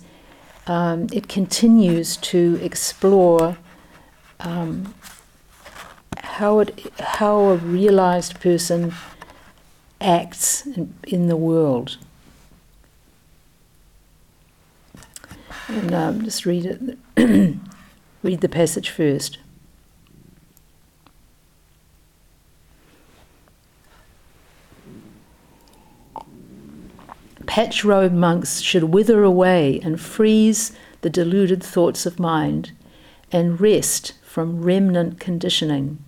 um, 0.66 1.08
it 1.12 1.28
continues 1.28 2.16
to 2.18 2.58
explore 2.62 3.58
um, 4.40 4.94
how 6.18 6.60
it 6.60 6.92
how 6.98 7.40
a 7.40 7.56
realized 7.56 8.40
person 8.40 8.94
acts 10.00 10.66
in, 11.06 11.26
the 11.28 11.36
world. 11.36 11.98
And 15.68 15.94
um, 15.94 16.24
just 16.24 16.46
read 16.46 16.66
it. 16.66 16.98
read 18.22 18.40
the 18.40 18.48
passage 18.48 18.90
first. 18.90 19.38
Patch 27.46 27.84
robe 27.84 28.12
monks 28.12 28.60
should 28.60 28.84
wither 28.84 29.24
away 29.24 29.80
and 29.82 30.00
freeze 30.00 30.72
the 31.00 31.10
deluded 31.10 31.62
thoughts 31.62 32.06
of 32.06 32.20
mind 32.20 32.72
and 33.32 33.60
rest 33.60 34.14
from 34.22 34.62
remnant 34.62 35.18
conditioning 35.18 35.98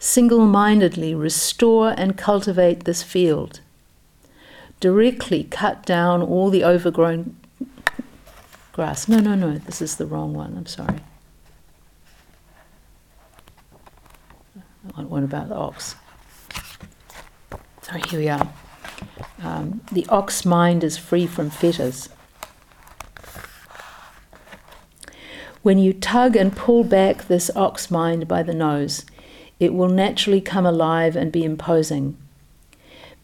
single 0.00 0.46
mindedly 0.46 1.14
restore 1.14 1.90
and 1.90 2.16
cultivate 2.16 2.84
this 2.84 3.04
field. 3.04 3.60
Directly 4.80 5.44
cut 5.44 5.84
down 5.84 6.22
all 6.22 6.48
the 6.48 6.64
overgrown 6.64 7.36
grass. 8.72 9.06
No, 9.06 9.18
no, 9.20 9.34
no, 9.34 9.58
this 9.58 9.82
is 9.82 9.96
the 9.96 10.06
wrong 10.06 10.32
one. 10.32 10.56
I'm 10.56 10.66
sorry. 10.66 11.00
One 14.94 15.24
about 15.24 15.50
the 15.50 15.54
ox. 15.54 15.96
Sorry, 17.82 18.02
here 18.08 18.20
we 18.20 18.28
are. 18.28 18.52
Um, 19.42 19.82
the 19.92 20.06
ox 20.08 20.44
mind 20.46 20.82
is 20.82 20.96
free 20.96 21.26
from 21.26 21.50
fetters. 21.50 22.08
When 25.62 25.78
you 25.78 25.92
tug 25.92 26.36
and 26.36 26.56
pull 26.56 26.84
back 26.84 27.28
this 27.28 27.50
ox 27.54 27.90
mind 27.90 28.26
by 28.26 28.42
the 28.42 28.54
nose, 28.54 29.04
it 29.60 29.74
will 29.74 29.90
naturally 29.90 30.40
come 30.40 30.64
alive 30.64 31.14
and 31.14 31.30
be 31.30 31.44
imposing. 31.44 32.16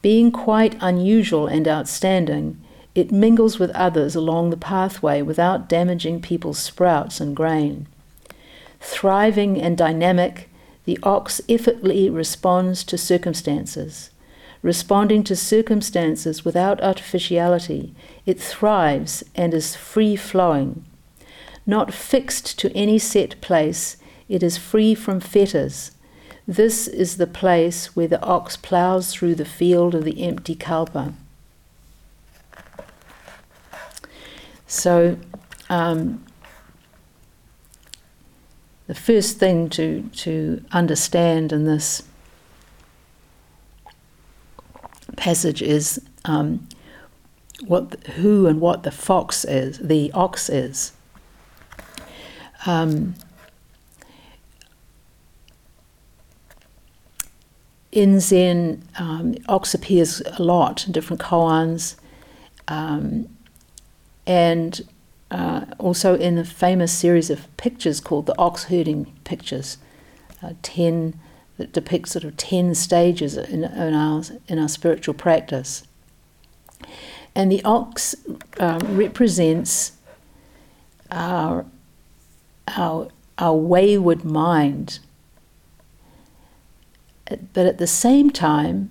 Being 0.03 0.31
quite 0.31 0.77
unusual 0.81 1.47
and 1.47 1.67
outstanding, 1.67 2.63
it 2.95 3.11
mingles 3.11 3.59
with 3.59 3.71
others 3.71 4.15
along 4.15 4.51
the 4.51 4.57
pathway 4.57 5.23
without 5.23 5.69
damaging 5.69 6.21
people's 6.21 6.59
sprouts 6.59 7.21
and 7.21 7.35
grain. 7.35 7.89
Thriving 8.81 9.61
and 9.61 9.77
dynamic, 9.77 10.49
the 10.85 10.99
ox 11.03 11.41
effortlessly 11.49 12.09
responds 12.11 12.85
to 12.85 12.99
circumstances. 12.99 14.11
Responding 14.63 15.25
to 15.25 15.37
circumstances 15.37 16.45
without 16.45 16.83
artificiality, 16.83 17.95
it 18.27 18.41
thrives 18.41 19.25
and 19.35 19.53
is 19.55 19.75
free 19.75 20.17
flowing. 20.17 20.85
Not 21.67 21.93
fixed 21.93 22.59
to 22.61 22.73
any 22.77 22.99
set 22.99 23.41
place, 23.41 23.97
it 24.29 24.43
is 24.43 24.57
free 24.57 24.95
from 24.95 25.21
fetters 25.21 25.93
this 26.47 26.87
is 26.87 27.17
the 27.17 27.27
place 27.27 27.97
where 27.97 28.07
the 28.07 28.23
ox 28.23 28.57
ploughs 28.57 29.13
through 29.13 29.35
the 29.35 29.45
field 29.45 29.95
of 29.95 30.05
the 30.05 30.23
empty 30.23 30.55
kalpa. 30.55 31.13
So, 34.69 35.19
um, 35.69 36.25
the 38.87 38.95
first 38.95 39.39
thing 39.39 39.69
to, 39.71 40.09
to 40.15 40.65
understand 40.71 41.53
in 41.53 41.65
this 41.65 42.03
passage 45.17 45.63
is 45.63 46.01
um, 46.25 46.69
what 47.67 47.95
who 48.17 48.47
and 48.47 48.61
what 48.61 48.85
the 48.85 48.91
fox 48.91 49.45
is, 49.45 49.79
the 49.79 50.13
ox 50.13 50.49
is. 50.49 50.93
Um, 52.67 53.15
in 57.93 58.21
Zen, 58.21 58.83
um, 58.99 59.35
ox 59.49 59.75
appears 59.75 60.21
a 60.21 60.43
lot 60.43 60.87
in 60.87 60.93
different 60.93 61.23
koans, 61.23 61.97
um, 62.69 63.29
and 64.27 64.87
uh, 65.31 65.65
also 65.79 66.17
in 66.17 66.39
a 66.39 66.45
famous 66.45 66.93
series 66.93 67.31
of 67.31 67.55
pictures 67.57 68.01
called 68.01 68.27
the 68.27 68.39
ox 68.39 68.65
herding 68.65 69.13
pictures, 69.25 69.79
uh, 70.43 70.53
ten 70.63 71.19
that 71.57 71.73
depict 71.73 72.09
sort 72.09 72.25
of 72.25 72.37
ten 72.37 72.75
stages 72.75 73.37
in, 73.37 73.65
in, 73.65 73.95
our 73.95 74.23
in 74.47 74.59
our 74.59 74.69
spiritual 74.69 75.15
practice. 75.15 75.85
And 77.35 77.53
the 77.53 77.63
ox 77.65 78.15
um, 78.59 78.79
represents 78.97 79.93
our, 81.11 81.67
our, 82.69 83.09
our 83.39 83.55
wayward 83.55 84.25
mind. 84.25 85.01
But 87.29 87.67
at 87.67 87.79
the 87.79 87.87
same 87.87 88.31
time, 88.31 88.91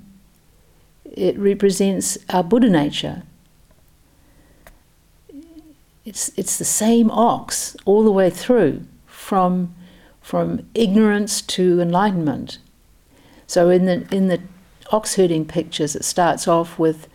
it 1.06 1.38
represents 1.38 2.17
our 2.30 2.43
Buddha 2.43 2.69
nature. 2.69 3.24
It's, 6.04 6.32
it's 6.38 6.58
the 6.58 6.65
same 6.65 7.10
ox 7.10 7.76
all 7.86 8.04
the 8.04 8.12
way 8.12 8.30
through, 8.30 8.86
from, 9.08 9.74
from 10.21 10.67
ignorance 10.74 11.41
to 11.41 11.82
enlightenment. 11.82 12.60
So 13.48 13.69
in 13.69 13.86
the, 13.86 14.08
in 14.12 14.28
the 14.28 14.41
ox 14.91 15.15
herding 15.15 15.45
pictures, 15.45 15.95
it 15.95 16.04
starts 16.04 16.48
off 16.48 16.78
with 16.78 17.08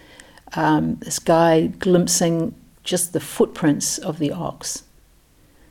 um, 0.55 0.97
this 0.97 1.19
guy 1.19 1.67
glimpsing 1.67 2.55
just 2.83 3.13
the 3.13 3.21
footprints 3.21 3.99
of 3.99 4.19
the 4.19 4.33
ox. 4.33 4.85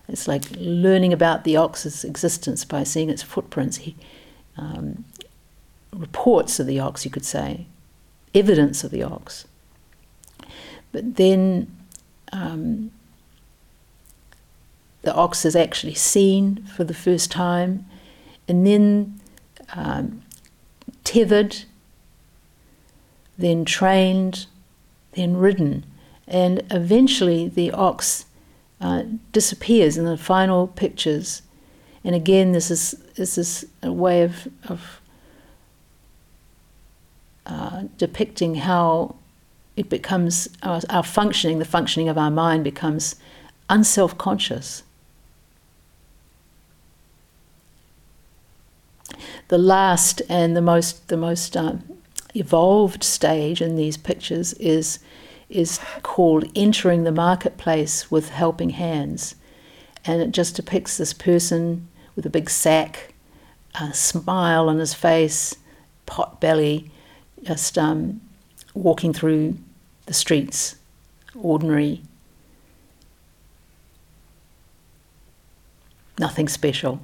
It's 0.08 0.28
like 0.28 0.44
learning 0.56 1.12
about 1.12 1.44
the 1.44 1.58
ox's 1.58 2.04
existence 2.04 2.64
by 2.66 2.84
seeing 2.84 3.10
its 3.10 3.22
footprints. 3.22 3.78
He, 3.78 3.96
um, 4.58 5.06
reports 5.93 6.60
of 6.60 6.67
the 6.67 6.80
ox, 6.80 7.06
you 7.06 7.12
could 7.12 7.25
say, 7.25 7.65
evidence 8.34 8.84
of 8.84 8.91
the 8.91 9.04
ox. 9.04 9.45
But 10.91 11.15
then 11.15 11.75
um, 12.32 12.91
the 15.02 15.13
ox 15.13 15.45
is 15.45 15.56
actually 15.56 15.95
seen 15.95 16.63
for 16.75 16.84
the 16.84 16.93
first 16.93 17.32
time, 17.32 17.86
and 18.47 18.65
then 18.65 19.19
um, 19.73 20.21
tethered, 21.04 21.63
then 23.38 23.65
trained, 23.65 24.47
then 25.13 25.38
ridden, 25.38 25.86
and 26.28 26.63
eventually 26.69 27.47
the 27.47 27.71
ox 27.71 28.25
uh, 28.82 29.04
disappears 29.32 29.97
in 29.97 30.06
the 30.06 30.17
final 30.17 30.67
pictures. 30.67 31.41
And 32.04 32.15
again, 32.15 32.54
this 32.54 32.71
is 32.71 32.91
this 33.15 33.38
is 33.38 33.65
a 33.84 33.91
way 33.91 34.23
of, 34.23 34.47
of 34.65 34.99
uh, 37.45 37.84
depicting 37.97 38.56
how 38.56 39.15
it 39.75 39.89
becomes 39.89 40.49
our, 40.62 40.82
our, 40.89 41.04
functioning, 41.04 41.60
the 41.60 41.65
functioning 41.65 42.10
of 42.10 42.17
our 42.17 42.32
mind 42.32 42.63
becomes 42.63 43.15
unself 43.69 44.17
conscious. 44.17 44.84
The 49.47 49.58
last 49.58 50.21
and 50.30 50.56
the 50.56 50.62
most 50.62 51.08
the 51.08 51.17
most 51.17 51.58
um, 51.58 51.84
evolved 52.36 53.04
stage 53.04 53.62
in 53.62 53.75
these 53.75 53.97
pictures 53.97 54.54
is 54.54 54.99
is 55.49 55.80
called 56.04 56.45
Entering 56.56 57.04
the 57.04 57.12
Marketplace 57.12 58.12
with 58.12 58.30
Helping 58.30 58.71
Hands. 58.71 59.36
And 60.06 60.21
it 60.21 60.32
just 60.32 60.56
depicts 60.56 60.97
this 60.97 61.13
person 61.13 61.88
with 62.15 62.25
a 62.25 62.30
big 62.30 62.49
sack, 62.49 63.13
a 63.80 63.93
smile 63.93 64.69
on 64.69 64.78
his 64.78 64.93
face, 64.93 65.56
pot 66.06 66.39
belly, 66.39 66.91
just 67.43 67.78
um, 67.78 68.21
walking 68.73 69.13
through 69.13 69.58
the 70.06 70.13
streets, 70.13 70.75
ordinary, 71.36 72.02
nothing 76.17 76.47
special. 76.47 76.99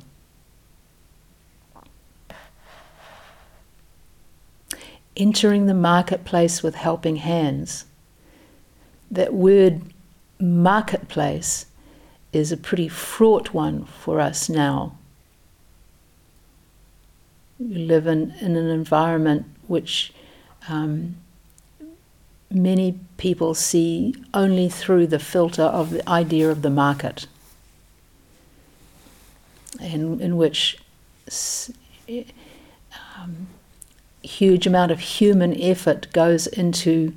Entering 5.17 5.65
the 5.65 5.73
marketplace 5.73 6.61
with 6.61 6.75
helping 6.75 7.17
hands 7.17 7.85
that 9.09 9.33
word 9.33 9.81
marketplace 10.39 11.65
is 12.33 12.51
a 12.51 12.57
pretty 12.57 12.87
fraught 12.87 13.53
one 13.53 13.85
for 13.85 14.19
us 14.19 14.49
now. 14.49 14.97
We 17.57 17.75
live 17.75 18.07
in, 18.07 18.31
in 18.41 18.57
an 18.57 18.67
environment 18.67 19.45
which 19.67 20.11
um, 20.67 21.15
many 22.51 22.99
people 23.17 23.53
see 23.53 24.15
only 24.33 24.69
through 24.69 25.07
the 25.07 25.19
filter 25.19 25.63
of 25.63 25.89
the 25.89 26.07
idea 26.09 26.49
of 26.49 26.61
the 26.61 26.69
market, 26.69 27.27
in, 29.79 30.21
in 30.21 30.37
which 30.37 30.77
um, 33.17 33.47
huge 34.23 34.65
amount 34.65 34.91
of 34.91 34.99
human 34.99 35.59
effort 35.61 36.07
goes 36.13 36.47
into 36.47 37.13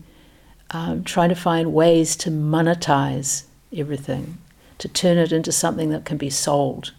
um, 0.70 1.02
trying 1.04 1.30
to 1.30 1.34
find 1.34 1.72
ways 1.72 2.16
to 2.16 2.30
monetize 2.30 3.44
everything, 3.74 4.38
to 4.78 4.88
turn 4.88 5.16
it 5.16 5.32
into 5.32 5.52
something 5.52 5.90
that 5.90 6.04
can 6.04 6.16
be 6.16 6.30
sold, 6.30 6.92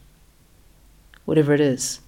whatever 1.26 1.54
it 1.54 1.62
is. 1.62 2.00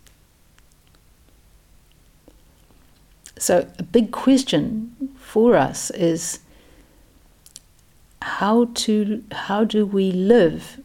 So, 3.41 3.67
a 3.79 3.83
big 3.83 4.11
question 4.11 5.15
for 5.17 5.57
us 5.57 5.89
is 5.91 6.39
how 8.21 8.65
to 8.85 9.23
how 9.31 9.63
do 9.63 9.85
we 9.85 10.11
live 10.11 10.79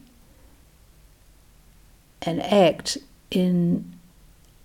and 2.23 2.41
act 2.41 2.97
in 3.29 3.93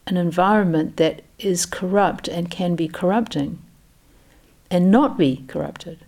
an 0.06 0.16
environment 0.16 0.96
that 0.96 1.22
is 1.38 1.66
corrupt 1.66 2.28
and 2.28 2.50
can 2.50 2.74
be 2.74 2.88
corrupting? 2.88 3.58
and 4.72 4.90
not 4.90 5.18
be 5.18 5.44
corrupted. 5.48 5.98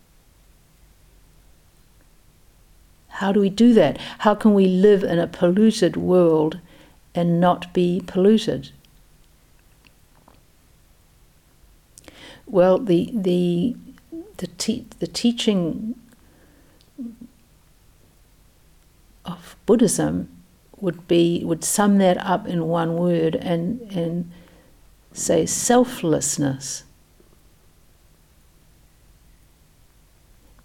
How 3.09 3.31
do 3.31 3.39
we 3.39 3.51
do 3.51 3.75
that? 3.75 3.99
How 4.21 4.35
can 4.35 4.55
we 4.55 4.67
live 4.67 5.05
in 5.05 5.19
a 5.19 5.27
polluted 5.27 5.99
world 5.99 6.59
and 7.15 7.39
not 7.39 7.75
be 7.75 8.03
polluted? 8.07 8.71
Well, 12.47 12.79
the 12.79 13.11
the 13.13 13.77
the, 14.37 14.47
te- 14.47 14.87
the 14.99 15.07
teaching 15.07 15.95
of 19.25 19.57
Buddhism 19.67 20.29
would 20.81 21.07
be 21.09 21.43
would 21.45 21.65
sum 21.65 21.99
that 21.99 22.19
up 22.19 22.47
in 22.47 22.67
one 22.67 22.97
word 22.97 23.35
and 23.37 23.81
and 23.93 24.31
say 25.13 25.47
selflessness. 25.47 26.85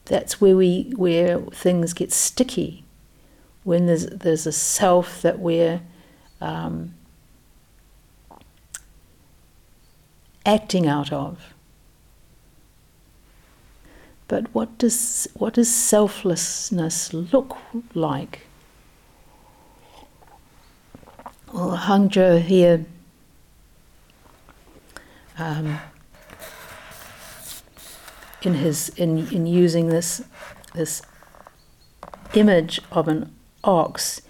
that's 0.10 0.42
where 0.42 0.58
we 0.58 0.92
where 0.96 1.40
things 1.40 1.94
get 1.94 2.12
sticky 2.12 2.84
when 3.64 3.86
there's 3.86 4.08
there's 4.08 4.46
a 4.48 4.52
self 4.52 5.22
that 5.22 5.40
we're 5.40 5.82
um, 6.42 6.96
acting 10.46 10.88
out 10.88 11.14
of. 11.14 11.54
But 14.30 14.54
what 14.54 14.78
does 14.78 15.28
what 15.34 15.56
does 15.56 15.74
selflessness 15.74 17.14
look 17.14 17.58
like? 17.96 18.48
Well, 21.52 21.76
Hongzhi 21.76 22.42
here 22.44 22.86
um, 25.40 25.80
in 28.44 28.54
his 28.54 28.90
in, 28.90 29.28
in 29.30 29.48
using 29.48 29.88
this 29.88 30.22
this 30.76 31.02
image 32.36 32.80
of 32.92 33.08
an 33.08 33.34
ox, 33.64 34.22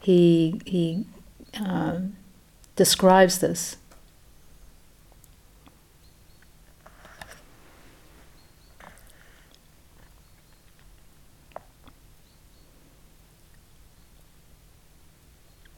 he 0.00 0.60
he 0.66 1.06
uh, 1.60 2.00
describes 2.74 3.38
this. 3.38 3.76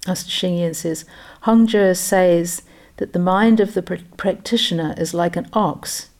Master 0.07 0.31
Sheng 0.31 0.59
Yen 0.59 0.75
says, 0.75 1.05
Hongzhi 1.45 1.97
says 1.97 2.62
that 2.99 3.12
the 3.12 3.19
mind 3.19 3.61
of 3.61 3.75
the 3.75 3.83
pr- 3.83 3.97
practitioner 4.16 4.95
is 4.97 5.14
like 5.14 5.37
an 5.37 5.49
ox 5.53 6.11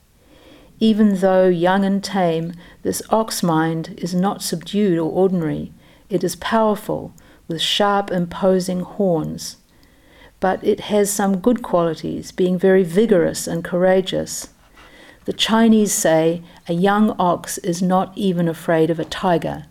even 0.79 1.17
though 1.17 1.47
young 1.47 1.83
and 1.83 2.03
tame, 2.03 2.53
this 2.83 3.01
ox 3.09 3.41
mind 3.41 3.95
is 3.97 4.13
not 4.13 4.43
subdued 4.43 4.97
or 4.97 5.09
ordinary. 5.09 5.71
It 6.09 6.23
is 6.23 6.35
powerful, 6.35 7.13
with 7.47 7.61
sharp, 7.61 8.11
imposing 8.11 8.81
horns. 8.81 9.57
but 10.39 10.63
it 10.63 10.81
has 10.81 11.09
some 11.09 11.39
good 11.39 11.63
qualities, 11.63 12.31
being 12.31 12.59
very 12.59 12.83
vigorous 12.83 13.47
and 13.47 13.63
courageous. 13.63 14.49
The 15.25 15.33
Chinese 15.33 15.91
say 15.91 16.43
a 16.67 16.73
young 16.73 17.15
ox 17.17 17.57
is 17.57 17.81
not 17.81 18.15
even 18.15 18.47
afraid 18.47 18.91
of 18.91 18.99
a 18.99 19.05
tiger. 19.05 19.65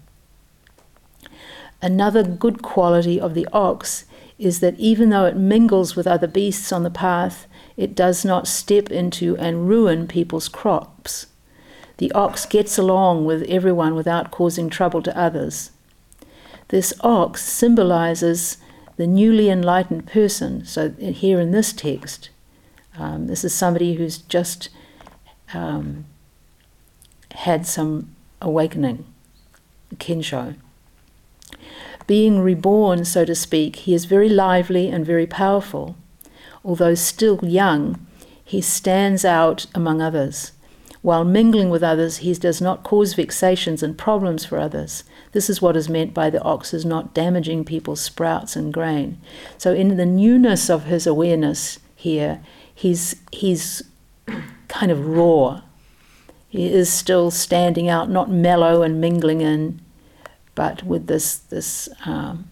Another 1.83 2.23
good 2.23 2.63
quality 2.63 3.21
of 3.21 3.35
the 3.35 3.47
ox 3.53 4.05
is 4.39 4.61
that 4.61 4.79
even 4.79 5.11
though 5.11 5.25
it 5.25 5.37
mingles 5.37 5.97
with 5.97 6.07
other 6.07 6.27
beasts 6.27 6.73
on 6.73 6.83
the 6.83 6.91
path, 6.91 7.47
it 7.77 7.95
does 7.95 8.25
not 8.25 8.47
step 8.47 8.91
into 8.91 9.37
and 9.37 9.69
ruin 9.69 10.07
people's 10.07 10.49
crops. 10.49 11.27
The 11.99 12.13
ox 12.13 12.45
gets 12.45 12.77
along 12.77 13.25
with 13.25 13.43
everyone 13.45 13.95
without 13.95 14.31
causing 14.31 14.69
trouble 14.69 15.03
to 15.03 15.19
others. 15.19 15.71
This 16.69 16.93
ox 17.01 17.43
symbolizes 17.43 18.59
the 18.97 19.07
newly 19.07 19.49
enlightened 19.49 20.07
person. 20.07 20.65
So, 20.65 20.91
here 20.91 21.41
in 21.41 21.53
this 21.53 21.73
text, 21.73 22.31
um, 22.99 23.27
this 23.27 23.45
is 23.45 23.55
somebody 23.55 23.95
who's 23.95 24.19
just 24.19 24.69
um, 25.55 26.07
had 27.33 27.67
some 27.67 28.15
awakening, 28.41 29.05
kensho. 29.97 30.57
Being 32.07 32.41
reborn, 32.41 33.05
so 33.05 33.25
to 33.25 33.35
speak, 33.35 33.77
he 33.77 33.95
is 33.95 34.05
very 34.05 34.29
lively 34.29 34.89
and 34.89 35.05
very 35.05 35.27
powerful. 35.27 35.97
Although 36.65 36.95
still 36.95 37.41
young, 37.43 38.07
he 38.45 38.61
stands 38.61 39.25
out 39.25 39.67
among 39.75 40.01
others. 40.01 40.53
While 41.03 41.25
mingling 41.25 41.71
with 41.71 41.83
others, 41.83 42.19
he 42.19 42.33
does 42.35 42.61
not 42.61 42.83
cause 42.83 43.15
vexations 43.15 43.83
and 43.83 43.97
problems 43.97 44.45
for 44.45 44.59
others. 44.59 45.05
This 45.33 45.49
is 45.49 45.63
what 45.63 45.77
is 45.77 45.89
meant 45.89 46.15
by 46.15 46.31
the 46.31 46.43
ox 46.43 46.75
is 46.75 46.85
not 46.85 47.15
damaging 47.15 47.65
people's 47.65 48.01
sprouts 48.01 48.57
and 48.57 48.73
grain. 48.73 49.21
So, 49.59 49.73
in 49.73 49.97
the 49.97 50.07
newness 50.07 50.69
of 50.69 50.85
his 50.85 51.07
awareness 51.07 51.79
here, 51.95 52.41
he's, 52.75 53.15
he's 53.31 53.83
kind 54.69 54.91
of 54.91 55.07
raw. 55.07 55.63
He 56.49 56.73
is 56.73 56.93
still 56.93 57.31
standing 57.31 57.89
out, 57.89 58.11
not 58.11 58.31
mellow 58.31 58.83
and 58.83 59.01
mingling 59.01 59.41
in, 59.41 59.81
but 60.57 60.83
with 60.83 61.07
this, 61.07 61.37
this 61.37 61.89
um, 62.05 62.51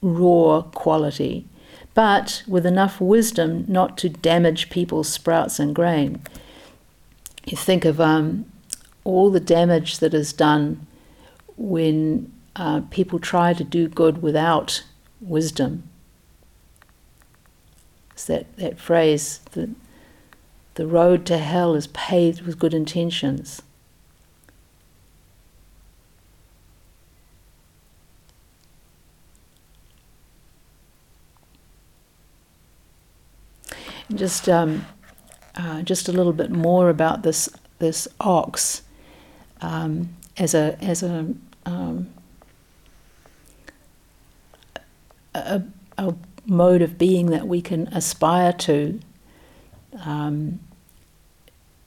raw 0.00 0.62
quality, 0.62 1.46
but 1.94 2.42
with 2.48 2.66
enough 2.66 3.00
wisdom 3.00 3.64
not 3.68 3.96
to 3.98 4.08
damage 4.08 4.70
people's 4.70 5.08
sprouts 5.08 5.60
and 5.60 5.72
grain. 5.74 6.20
You 7.44 7.56
think 7.56 7.84
of 7.84 8.00
um, 8.00 8.46
all 9.04 9.30
the 9.30 9.40
damage 9.40 9.98
that 9.98 10.14
is 10.14 10.32
done 10.32 10.86
when 11.56 12.32
uh, 12.56 12.80
people 12.90 13.18
try 13.18 13.52
to 13.52 13.62
do 13.62 13.88
good 13.88 14.22
without 14.22 14.84
wisdom. 15.20 15.84
It's 18.12 18.24
that, 18.24 18.56
that 18.56 18.80
phrase, 18.80 19.40
that 19.52 19.70
the 20.74 20.86
road 20.86 21.26
to 21.26 21.38
hell 21.38 21.74
is 21.74 21.88
paved 21.88 22.42
with 22.42 22.58
good 22.58 22.74
intentions. 22.74 23.60
Just, 34.14 34.48
um, 34.48 34.86
uh, 35.54 35.82
just 35.82 36.08
a 36.08 36.12
little 36.12 36.32
bit 36.32 36.50
more 36.50 36.88
about 36.88 37.22
this 37.22 37.48
this 37.78 38.06
ox 38.20 38.82
um, 39.60 40.16
as 40.36 40.54
a 40.54 40.78
as 40.80 41.02
a, 41.02 41.34
um, 41.66 42.08
a, 45.34 45.62
a 45.98 46.14
mode 46.46 46.80
of 46.80 46.96
being 46.96 47.26
that 47.30 47.46
we 47.46 47.60
can 47.60 47.88
aspire 47.88 48.52
to 48.52 49.00
um, 50.04 50.60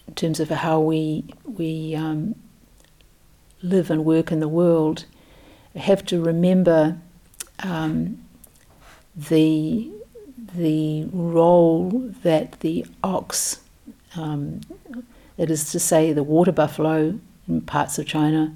in 0.07 0.13
terms 0.15 0.39
of 0.39 0.49
how 0.49 0.79
we 0.79 1.25
we 1.45 1.95
um, 1.95 2.35
live 3.61 3.89
and 3.89 4.05
work 4.05 4.31
in 4.31 4.39
the 4.39 4.47
world, 4.47 5.05
have 5.75 6.05
to 6.05 6.21
remember 6.21 6.97
um, 7.63 8.23
the 9.15 9.89
the 10.55 11.05
role 11.11 12.11
that 12.23 12.59
the 12.61 12.85
ox, 13.03 13.61
um, 14.15 14.61
that 15.37 15.49
is 15.49 15.71
to 15.71 15.79
say, 15.79 16.13
the 16.13 16.23
water 16.23 16.51
buffalo 16.51 17.19
in 17.47 17.61
parts 17.61 17.97
of 17.99 18.05
China, 18.05 18.55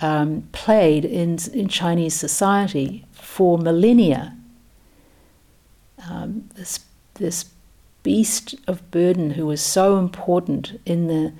um, 0.00 0.48
played 0.52 1.04
in 1.04 1.38
in 1.52 1.68
Chinese 1.68 2.14
society 2.14 3.04
for 3.12 3.58
millennia. 3.58 4.36
Um, 6.08 6.48
this 6.54 6.80
this 7.14 7.46
beast 8.02 8.54
of 8.66 8.90
burden 8.90 9.30
who 9.30 9.46
was 9.46 9.60
so 9.60 9.98
important 9.98 10.80
in 10.86 11.08
the 11.08 11.32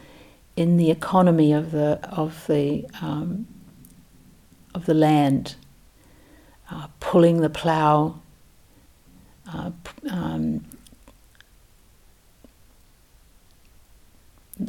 in 0.57 0.77
the 0.77 0.91
economy 0.91 1.53
of 1.53 1.71
the 1.71 2.01
of 2.11 2.47
the 2.49 2.85
um, 3.01 3.47
of 4.75 4.87
the 4.87 4.95
land, 4.95 5.55
uh, 6.71 6.89
pulling 7.01 7.41
the 7.41 7.51
plough, 7.51 8.21
um, 10.11 10.65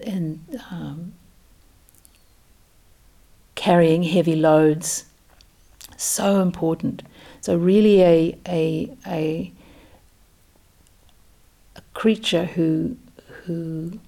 and 0.04 0.62
um, 0.72 1.14
carrying 3.56 4.04
heavy 4.04 4.36
loads, 4.36 5.06
so 5.98 6.42
important. 6.42 7.04
So 7.42 7.56
really, 7.56 8.02
a 8.02 8.38
a 8.48 8.96
a 9.06 9.52
creature 11.94 12.46
who 12.46 12.98
who 13.46 14.00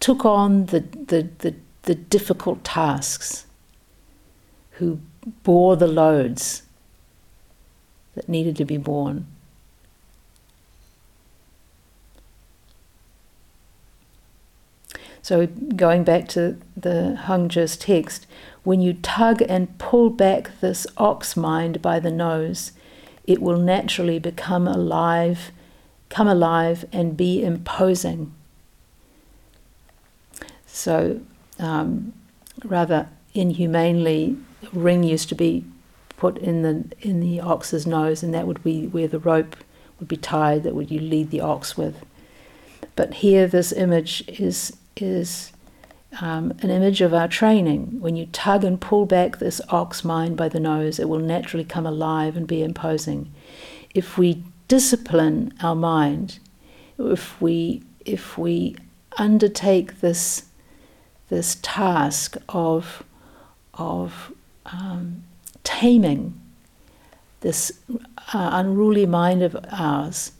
took 0.00 0.26
on 0.26 0.66
the, 0.66 0.80
the, 0.80 1.26
the, 1.38 1.54
the 1.84 1.94
difficult 1.94 2.62
tasks, 2.62 3.46
who 4.72 5.00
bore 5.42 5.76
the 5.76 5.86
loads 5.86 6.63
that 8.14 8.28
needed 8.28 8.56
to 8.56 8.64
be 8.64 8.76
borne. 8.76 9.26
So, 15.22 15.46
going 15.46 16.04
back 16.04 16.28
to 16.28 16.58
the 16.76 17.18
Hongzhi's 17.24 17.78
text, 17.78 18.26
when 18.62 18.82
you 18.82 18.92
tug 18.92 19.40
and 19.48 19.78
pull 19.78 20.10
back 20.10 20.50
this 20.60 20.86
ox 20.98 21.34
mind 21.34 21.80
by 21.80 21.98
the 21.98 22.10
nose, 22.10 22.72
it 23.26 23.40
will 23.40 23.56
naturally 23.56 24.18
become 24.18 24.68
alive 24.68 25.50
come 26.14 26.28
alive 26.28 26.84
and 26.92 27.16
be 27.16 27.42
imposing. 27.42 28.32
So, 30.64 31.20
um, 31.58 32.12
rather 32.64 33.08
inhumanely, 33.34 34.36
ring 34.72 35.02
used 35.02 35.28
to 35.30 35.34
be 35.34 35.64
put 36.16 36.38
in 36.38 36.62
the 36.62 36.84
in 37.00 37.20
the 37.20 37.40
ox's 37.40 37.86
nose, 37.86 38.22
and 38.22 38.32
that 38.34 38.46
would 38.46 38.62
be 38.62 38.86
where 38.86 39.08
the 39.08 39.18
rope 39.18 39.56
would 39.98 40.08
be 40.08 40.16
tied 40.16 40.62
that 40.62 40.74
would 40.74 40.90
you 40.90 41.00
lead 41.00 41.30
the 41.30 41.40
ox 41.40 41.76
with. 41.76 42.04
But 42.96 43.14
here, 43.14 43.46
this 43.46 43.72
image 43.72 44.24
is 44.28 44.76
is 44.96 45.52
um, 46.20 46.52
an 46.62 46.70
image 46.70 47.00
of 47.00 47.12
our 47.12 47.28
training. 47.28 48.00
When 48.00 48.16
you 48.16 48.26
tug 48.26 48.64
and 48.64 48.80
pull 48.80 49.06
back 49.06 49.38
this 49.38 49.60
ox 49.68 50.04
mind 50.04 50.36
by 50.36 50.48
the 50.48 50.60
nose, 50.60 50.98
it 50.98 51.08
will 51.08 51.18
naturally 51.18 51.64
come 51.64 51.86
alive 51.86 52.36
and 52.36 52.46
be 52.46 52.62
imposing. 52.62 53.32
If 53.94 54.16
we 54.18 54.44
discipline 54.68 55.52
our 55.62 55.74
mind, 55.74 56.38
if 56.98 57.40
we 57.40 57.82
if 58.04 58.38
we 58.38 58.76
undertake 59.16 60.00
this 60.00 60.44
this 61.28 61.58
task 61.62 62.36
of 62.48 63.02
of 63.74 64.32
um, 64.66 65.24
taming 65.64 66.40
this 67.40 67.72
uh, 68.32 68.50
unruly 68.52 69.06
mind 69.06 69.42
of 69.42 69.56
ours, 69.70 70.32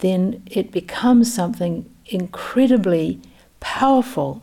then 0.00 0.42
it 0.46 0.70
becomes 0.72 1.32
something 1.32 1.88
incredibly 2.06 3.20
powerful. 3.60 4.42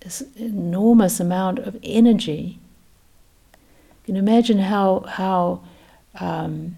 This 0.00 0.22
enormous 0.36 1.18
amount 1.18 1.60
of 1.60 1.78
energy 1.82 2.58
you 4.02 4.14
can 4.14 4.16
imagine 4.16 4.58
how 4.58 5.00
how 5.06 5.60
um, 6.18 6.76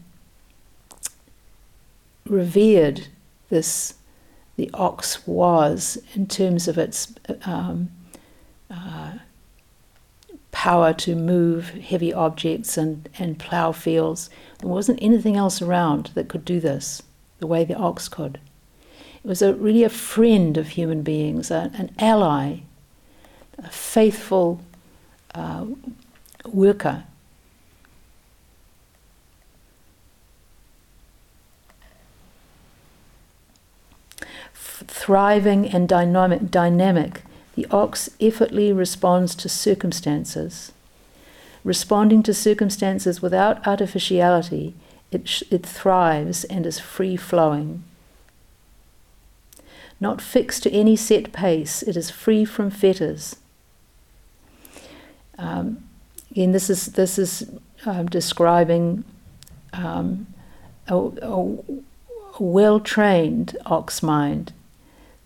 revered 2.26 3.08
this 3.48 3.94
the 4.56 4.70
ox 4.74 5.26
was 5.26 5.98
in 6.14 6.26
terms 6.26 6.68
of 6.68 6.78
its 6.78 7.12
um, 7.44 7.90
uh, 8.70 9.12
power 10.52 10.92
to 10.92 11.16
move 11.16 11.70
heavy 11.70 12.12
objects 12.12 12.76
and, 12.76 13.08
and 13.18 13.38
plough 13.38 13.72
fields. 13.72 14.30
There 14.60 14.68
wasn't 14.68 15.02
anything 15.02 15.36
else 15.36 15.60
around 15.60 16.10
that 16.14 16.28
could 16.28 16.44
do 16.44 16.60
this 16.60 17.02
the 17.40 17.46
way 17.46 17.64
the 17.64 17.74
ox 17.74 18.08
could. 18.08 18.38
It 19.22 19.26
was 19.26 19.42
a, 19.42 19.54
really 19.54 19.82
a 19.82 19.88
friend 19.88 20.56
of 20.56 20.68
human 20.68 21.02
beings, 21.02 21.50
a, 21.50 21.70
an 21.74 21.94
ally, 21.98 22.58
a 23.58 23.70
faithful 23.70 24.60
uh, 25.34 25.66
worker. 26.44 27.04
Thriving 34.88 35.68
and 35.68 35.88
dynamic, 35.88 36.50
dynamic, 36.50 37.22
the 37.54 37.66
ox 37.70 38.10
effortlessly 38.20 38.72
responds 38.72 39.34
to 39.36 39.48
circumstances. 39.48 40.72
Responding 41.62 42.22
to 42.24 42.34
circumstances 42.34 43.22
without 43.22 43.66
artificiality, 43.66 44.74
it, 45.10 45.28
sh- 45.28 45.44
it 45.50 45.64
thrives 45.64 46.44
and 46.44 46.66
is 46.66 46.78
free 46.78 47.16
flowing. 47.16 47.84
Not 50.00 50.20
fixed 50.20 50.64
to 50.64 50.72
any 50.72 50.96
set 50.96 51.32
pace, 51.32 51.82
it 51.82 51.96
is 51.96 52.10
free 52.10 52.44
from 52.44 52.70
fetters. 52.70 53.36
Um, 55.38 55.84
again, 56.30 56.52
this 56.52 56.68
is, 56.68 56.86
this 56.86 57.18
is 57.18 57.48
um, 57.86 58.06
describing 58.06 59.04
um, 59.72 60.26
a, 60.88 60.96
a 60.96 61.56
well 62.38 62.80
trained 62.80 63.56
ox 63.64 64.02
mind 64.02 64.52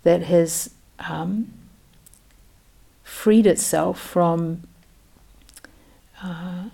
that 0.09 0.23
has 0.23 0.71
um, 1.01 1.53
freed 3.03 3.47
itself 3.47 4.01
from 4.01 4.63
uh, 6.23 6.71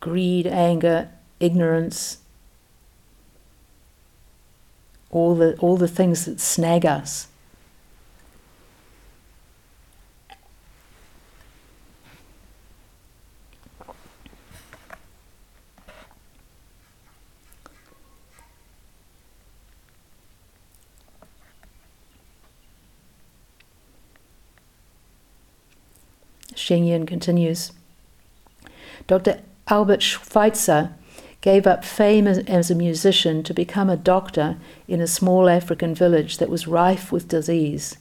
greed, 0.00 0.46
anger, 0.46 1.10
ignorance, 1.38 2.16
all 5.10 5.34
the, 5.34 5.54
all 5.58 5.76
the 5.76 5.86
things 5.86 6.24
that 6.24 6.40
snag 6.40 6.86
us. 6.86 7.28
Sheng 26.66 27.06
continues. 27.06 27.70
Dr. 29.06 29.38
Albert 29.68 30.02
Schweitzer 30.02 30.94
gave 31.40 31.64
up 31.64 31.84
fame 31.84 32.26
as, 32.26 32.38
as, 32.38 32.72
a 32.72 32.74
musician 32.74 33.44
to 33.44 33.54
become 33.54 33.88
a 33.88 33.96
doctor 33.96 34.56
in 34.88 35.00
a 35.00 35.06
small 35.06 35.48
African 35.48 35.94
village 35.94 36.38
that 36.38 36.48
was 36.48 36.66
rife 36.66 37.12
with 37.12 37.28
disease. 37.28 37.98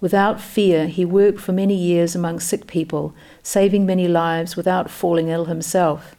Without 0.00 0.40
fear, 0.40 0.86
he 0.86 1.04
worked 1.04 1.40
for 1.40 1.52
many 1.52 1.74
years 1.74 2.14
among 2.14 2.40
sick 2.40 2.66
people, 2.66 3.14
saving 3.42 3.84
many 3.84 4.08
lives 4.08 4.56
without 4.56 4.90
falling 4.90 5.28
ill 5.28 5.44
himself. 5.44 6.16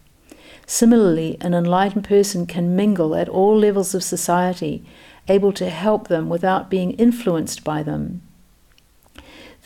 Similarly, 0.67 1.35
an 1.41 1.55
enlightened 1.55 2.03
person 2.03 2.45
can 2.45 2.75
mingle 2.75 3.15
at 3.15 3.27
all 3.27 3.57
levels 3.57 3.95
of 3.95 4.03
society, 4.03 4.85
able 5.27 5.51
to 5.53 5.71
help 5.71 6.09
them 6.09 6.29
without 6.29 6.69
being 6.69 6.91
influenced 6.91 7.63
by 7.63 7.81
them. 7.81 8.21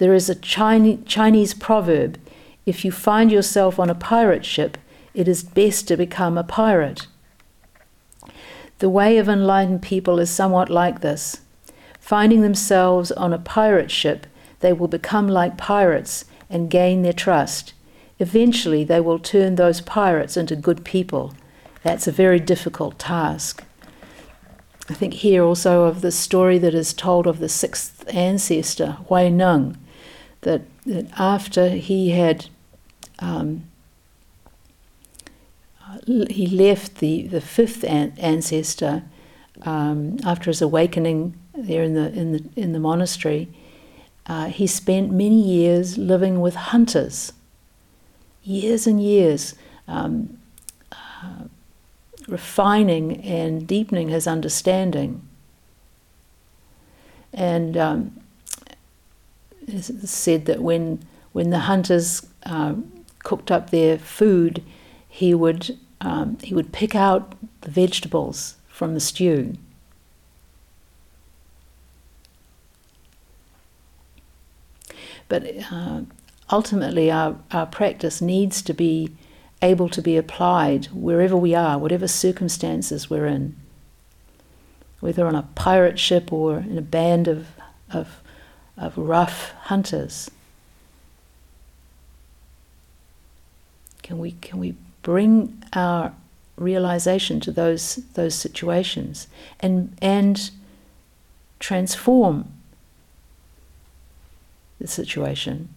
There 0.01 0.15
is 0.15 0.31
a 0.31 0.35
Chinese 0.35 1.53
proverb 1.53 2.17
if 2.65 2.83
you 2.83 2.91
find 2.91 3.31
yourself 3.31 3.77
on 3.77 3.87
a 3.87 3.93
pirate 3.93 4.43
ship, 4.43 4.79
it 5.13 5.27
is 5.27 5.43
best 5.43 5.87
to 5.89 5.95
become 5.95 6.39
a 6.39 6.43
pirate. 6.43 7.05
The 8.79 8.89
way 8.89 9.19
of 9.19 9.29
enlightened 9.29 9.83
people 9.83 10.17
is 10.17 10.31
somewhat 10.31 10.71
like 10.71 11.01
this. 11.01 11.41
Finding 11.99 12.41
themselves 12.41 13.11
on 13.11 13.31
a 13.31 13.37
pirate 13.37 13.91
ship, 13.91 14.25
they 14.61 14.73
will 14.73 14.87
become 14.87 15.27
like 15.27 15.55
pirates 15.55 16.25
and 16.49 16.71
gain 16.71 17.03
their 17.03 17.13
trust. 17.13 17.73
Eventually, 18.17 18.83
they 18.83 19.01
will 19.01 19.19
turn 19.19 19.53
those 19.53 19.81
pirates 19.81 20.35
into 20.35 20.55
good 20.55 20.83
people. 20.83 21.35
That's 21.83 22.07
a 22.07 22.11
very 22.11 22.39
difficult 22.39 22.97
task. 22.97 23.63
I 24.89 24.95
think 24.95 25.13
here 25.13 25.43
also 25.43 25.83
of 25.83 26.01
the 26.01 26.11
story 26.11 26.57
that 26.57 26.73
is 26.73 26.91
told 26.91 27.27
of 27.27 27.37
the 27.37 27.47
sixth 27.47 28.03
ancestor, 28.11 28.97
Hui 29.07 29.29
Neng, 29.29 29.77
that, 30.41 30.61
that 30.85 31.07
after 31.19 31.69
he 31.69 32.09
had 32.11 32.47
um, 33.19 33.63
he 36.29 36.47
left 36.47 36.95
the, 36.95 37.23
the 37.23 37.41
fifth 37.41 37.83
an- 37.83 38.13
ancestor 38.17 39.03
um, 39.63 40.17
after 40.23 40.49
his 40.49 40.61
awakening 40.61 41.35
there 41.53 41.83
in 41.83 41.93
the 41.93 42.11
in 42.13 42.31
the 42.31 42.43
in 42.55 42.73
the 42.73 42.79
monastery. 42.79 43.49
Uh, 44.27 44.45
he 44.45 44.67
spent 44.67 45.11
many 45.11 45.41
years 45.41 45.97
living 45.97 46.39
with 46.39 46.55
hunters, 46.55 47.33
years 48.43 48.87
and 48.87 49.03
years, 49.03 49.55
um, 49.87 50.37
uh, 50.91 51.43
refining 52.27 53.19
and 53.21 53.67
deepening 53.67 54.09
his 54.09 54.27
understanding. 54.27 55.27
And 57.33 57.75
um, 57.75 58.20
said 59.79 60.45
that 60.45 60.61
when 60.61 61.03
when 61.31 61.49
the 61.49 61.59
hunters 61.59 62.25
uh, 62.45 62.75
cooked 63.19 63.51
up 63.51 63.69
their 63.69 63.97
food, 63.97 64.63
he 65.07 65.33
would 65.33 65.77
um, 66.01 66.37
he 66.41 66.53
would 66.53 66.71
pick 66.71 66.95
out 66.95 67.35
the 67.61 67.71
vegetables 67.71 68.55
from 68.67 68.93
the 68.93 68.99
stew. 68.99 69.55
But 75.31 75.45
uh, 75.71 76.01
ultimately, 76.51 77.09
our, 77.09 77.37
our 77.51 77.65
practice 77.65 78.21
needs 78.21 78.61
to 78.63 78.73
be 78.73 79.15
able 79.61 79.87
to 79.87 80.01
be 80.01 80.17
applied 80.17 80.87
wherever 80.87 81.37
we 81.37 81.55
are, 81.55 81.77
whatever 81.77 82.07
circumstances 82.07 83.09
we're 83.09 83.27
in, 83.27 83.55
whether 84.99 85.25
on 85.25 85.35
a 85.35 85.47
pirate 85.55 85.99
ship 85.99 86.33
or 86.33 86.57
in 86.57 86.77
a 86.77 86.81
band 86.81 87.29
of, 87.29 87.47
of, 87.93 88.20
of 88.81 88.97
rough 88.97 89.51
hunters. 89.65 90.29
Can 94.01 94.17
we, 94.17 94.31
can 94.41 94.59
we 94.59 94.75
bring 95.03 95.63
our 95.73 96.13
realization 96.57 97.39
to 97.41 97.51
those, 97.51 97.97
those 98.15 98.33
situations 98.35 99.27
and, 99.59 99.95
and 100.01 100.49
transform 101.59 102.51
the 104.79 104.87
situation? 104.87 105.69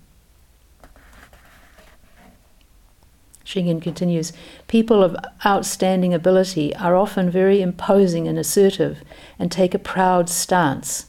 Sheng 3.45 3.67
Yen 3.67 3.81
continues 3.83 4.33
People 4.67 5.03
of 5.05 5.15
outstanding 5.45 6.15
ability 6.15 6.75
are 6.77 6.97
often 6.97 7.31
very 7.31 7.61
imposing 7.61 8.27
and 8.27 8.39
assertive 8.39 9.03
and 9.39 9.53
take 9.53 9.75
a 9.75 9.79
proud 9.79 10.31
stance. 10.31 11.07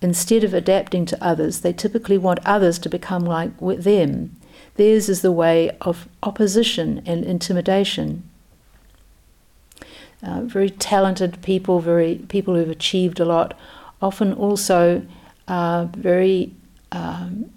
Instead 0.00 0.44
of 0.44 0.54
adapting 0.54 1.04
to 1.06 1.24
others, 1.24 1.60
they 1.60 1.72
typically 1.72 2.18
want 2.18 2.38
others 2.44 2.78
to 2.78 2.88
become 2.88 3.24
like 3.24 3.58
them 3.58 4.38
Theirs 4.78 5.08
is 5.08 5.22
the 5.22 5.32
way 5.32 5.76
of 5.80 6.08
opposition 6.22 7.02
and 7.04 7.24
intimidation. 7.24 8.22
Uh, 10.22 10.42
very 10.42 10.70
talented 10.70 11.42
people, 11.42 11.80
very 11.80 12.16
people 12.28 12.54
who've 12.54 12.70
achieved 12.70 13.18
a 13.18 13.24
lot, 13.24 13.58
often 14.00 14.32
also 14.32 15.02
uh, 15.48 15.86
very 15.96 16.52
um, 16.92 17.50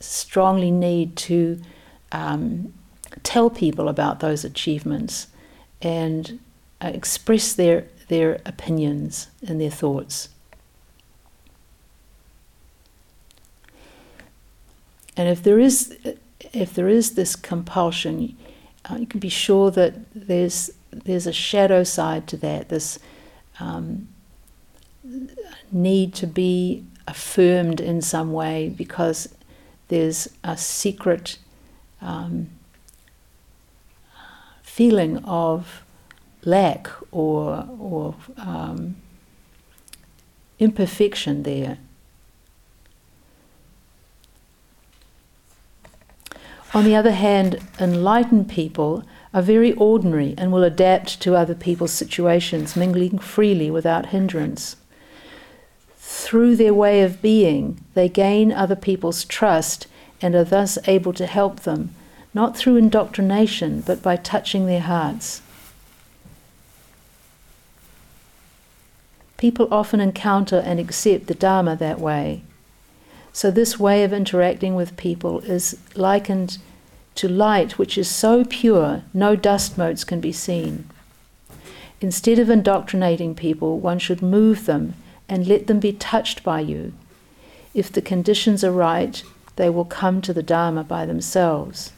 strongly 0.00 0.70
need 0.70 1.16
to 1.16 1.60
um, 2.12 2.74
tell 3.22 3.48
people 3.48 3.88
about 3.88 4.20
those 4.20 4.44
achievements 4.44 5.28
and 5.80 6.40
uh, 6.82 6.90
express 6.92 7.54
their 7.54 7.86
their 8.08 8.40
opinions 8.44 9.28
and 9.46 9.58
their 9.58 9.70
thoughts. 9.70 10.28
And 15.20 15.28
if 15.28 15.42
there 15.42 15.58
is, 15.58 15.94
if 16.54 16.72
there 16.72 16.88
is 16.88 17.14
this 17.14 17.36
compulsion, 17.36 18.38
uh, 18.90 18.94
you 18.94 19.06
can 19.06 19.20
be 19.20 19.28
sure 19.28 19.70
that 19.70 19.92
there's 20.14 20.70
there's 20.90 21.26
a 21.26 21.32
shadow 21.32 21.84
side 21.84 22.26
to 22.28 22.38
that. 22.38 22.70
This 22.70 22.98
um, 23.58 24.08
need 25.70 26.14
to 26.14 26.26
be 26.26 26.86
affirmed 27.06 27.82
in 27.82 28.00
some 28.00 28.32
way 28.32 28.70
because 28.70 29.28
there's 29.88 30.30
a 30.42 30.56
secret 30.56 31.36
um, 32.00 32.48
feeling 34.62 35.18
of 35.26 35.82
lack 36.46 36.88
or 37.12 37.68
or 37.78 38.14
um, 38.38 38.96
imperfection 40.58 41.42
there. 41.42 41.76
On 46.72 46.84
the 46.84 46.94
other 46.94 47.12
hand, 47.12 47.58
enlightened 47.80 48.48
people 48.48 49.02
are 49.34 49.42
very 49.42 49.72
ordinary 49.72 50.34
and 50.38 50.52
will 50.52 50.62
adapt 50.62 51.20
to 51.20 51.34
other 51.34 51.54
people's 51.54 51.92
situations, 51.92 52.76
mingling 52.76 53.18
freely 53.18 53.70
without 53.70 54.06
hindrance. 54.06 54.76
Through 55.96 56.56
their 56.56 56.74
way 56.74 57.02
of 57.02 57.20
being, 57.20 57.82
they 57.94 58.08
gain 58.08 58.52
other 58.52 58.76
people's 58.76 59.24
trust 59.24 59.88
and 60.22 60.34
are 60.34 60.44
thus 60.44 60.78
able 60.86 61.12
to 61.14 61.26
help 61.26 61.60
them, 61.60 61.92
not 62.34 62.56
through 62.56 62.76
indoctrination, 62.76 63.80
but 63.80 64.00
by 64.00 64.14
touching 64.14 64.66
their 64.66 64.80
hearts. 64.80 65.42
People 69.36 69.66
often 69.72 69.98
encounter 69.98 70.62
and 70.64 70.78
accept 70.78 71.26
the 71.26 71.34
Dharma 71.34 71.74
that 71.76 71.98
way. 71.98 72.42
So, 73.32 73.50
this 73.50 73.78
way 73.78 74.02
of 74.02 74.12
interacting 74.12 74.74
with 74.74 74.96
people 74.96 75.40
is 75.40 75.78
likened 75.94 76.58
to 77.14 77.28
light 77.28 77.78
which 77.78 77.98
is 77.98 78.08
so 78.08 78.44
pure 78.44 79.02
no 79.12 79.36
dust 79.36 79.76
motes 79.76 80.04
can 80.04 80.20
be 80.20 80.32
seen. 80.32 80.88
Instead 82.00 82.38
of 82.38 82.48
indoctrinating 82.48 83.34
people, 83.34 83.78
one 83.78 83.98
should 83.98 84.22
move 84.22 84.66
them 84.66 84.94
and 85.28 85.46
let 85.46 85.66
them 85.66 85.78
be 85.78 85.92
touched 85.92 86.42
by 86.42 86.60
you. 86.60 86.92
If 87.74 87.92
the 87.92 88.02
conditions 88.02 88.64
are 88.64 88.72
right, 88.72 89.22
they 89.56 89.70
will 89.70 89.84
come 89.84 90.22
to 90.22 90.32
the 90.32 90.42
Dharma 90.42 90.82
by 90.82 91.04
themselves. 91.04 91.92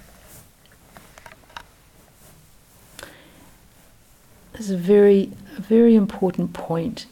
This 4.53 4.63
is 4.63 4.71
a 4.71 4.77
very, 4.77 5.33
a 5.57 5.61
very 5.61 5.95
important 5.95 6.53
point. 6.53 7.07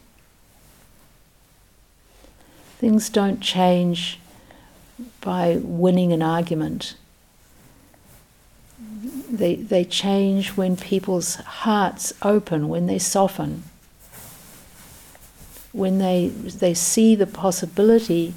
Things 2.81 3.11
don't 3.11 3.41
change 3.41 4.19
by 5.21 5.61
winning 5.63 6.13
an 6.13 6.23
argument 6.23 6.95
they, 9.31 9.55
they 9.55 9.85
change 9.85 10.51
when 10.57 10.77
people's 10.77 11.37
hearts 11.37 12.13
open, 12.23 12.69
when 12.69 12.87
they 12.87 12.99
soften, 12.99 13.63
when 15.73 15.99
they, 15.99 16.29
they 16.29 16.75
see 16.75 17.15
the 17.15 17.27
possibility, 17.27 18.35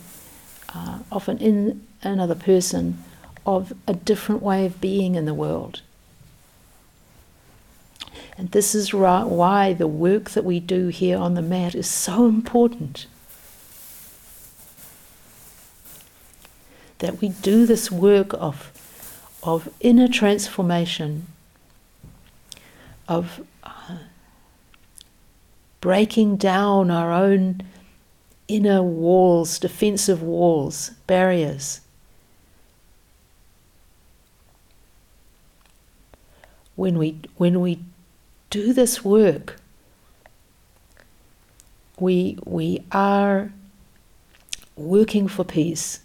uh, 0.74 1.00
often 1.12 1.38
in 1.40 1.86
another 2.04 2.36
person, 2.36 3.04
of 3.46 3.74
a 3.88 3.94
different 3.94 4.42
way 4.42 4.66
of 4.66 4.80
being 4.80 5.16
in 5.16 5.26
the 5.26 5.34
world. 5.34 5.82
And 8.38 8.52
this 8.52 8.74
is 8.74 8.94
why 8.94 9.74
the 9.74 9.88
work 9.88 10.32
that 10.32 10.46
we 10.46 10.60
do 10.60 10.88
here 10.88 11.18
on 11.18 11.34
the 11.34 11.42
mat 11.42 11.76
is 11.76 11.90
so 11.90 12.26
important. 12.26 13.06
That 17.04 17.20
we 17.20 17.30
do 17.30 17.66
this 17.66 17.92
work 17.92 18.34
of 18.34 18.72
of 19.44 19.68
inner 19.82 20.08
transformation, 20.08 21.28
of 23.10 23.46
uh, 23.62 23.98
breaking 25.82 26.38
down 26.38 26.90
our 26.90 27.12
own 27.12 27.62
inner 28.48 28.82
walls, 28.82 29.60
defensive 29.60 30.22
walls, 30.22 30.92
barriers. 31.06 31.82
When 36.76 36.98
we, 36.98 37.20
when 37.36 37.60
we 37.60 37.80
do 38.50 38.72
this 38.72 39.04
work, 39.04 39.60
we, 42.00 42.38
we 42.46 42.84
are 42.94 43.52
working 44.78 45.28
for 45.28 45.44
peace, 45.44 46.00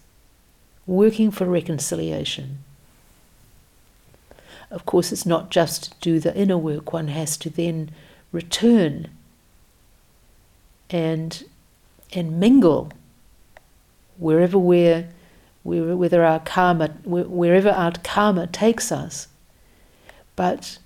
working 0.88 1.30
for 1.30 1.44
reconciliation. 1.44 2.58
Of 4.70 4.86
course, 4.86 5.12
it's 5.12 5.26
not 5.26 5.50
just 5.50 5.92
to 5.92 5.98
do 6.00 6.18
the 6.18 6.34
inner 6.34 6.58
work, 6.58 6.92
one 6.92 7.08
has 7.08 7.36
to 7.38 7.50
then 7.50 7.90
return 8.32 9.08
and, 10.90 11.44
and 12.12 12.40
mingle 12.40 12.90
wherever 14.16 14.58
we're, 14.58 15.08
whether 15.62 16.24
our 16.24 16.40
karma, 16.40 16.88
wherever 17.04 17.70
our 17.70 17.92
karma 18.02 18.46
takes 18.46 18.90
us. 18.90 19.28
But 20.36 20.78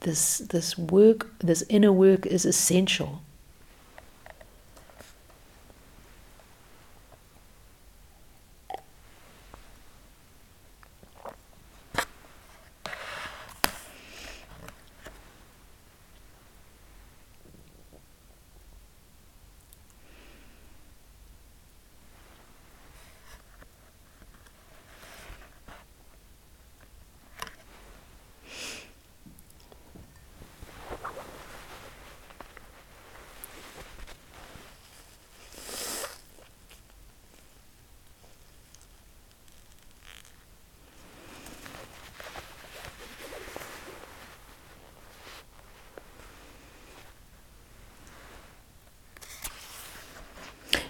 this, 0.00 0.38
this 0.38 0.76
work, 0.76 1.38
this 1.38 1.62
inner 1.68 1.92
work 1.92 2.26
is 2.26 2.44
essential. 2.44 3.20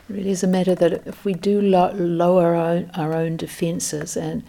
Really 0.08 0.30
is 0.30 0.42
a 0.42 0.46
matter 0.46 0.74
that 0.74 1.06
if 1.06 1.24
we 1.24 1.34
do 1.34 1.60
lo- 1.60 1.92
lower 1.94 2.54
our 2.54 2.66
own, 2.66 2.90
our 2.94 3.12
own 3.14 3.36
defenses 3.36 4.16
and 4.16 4.42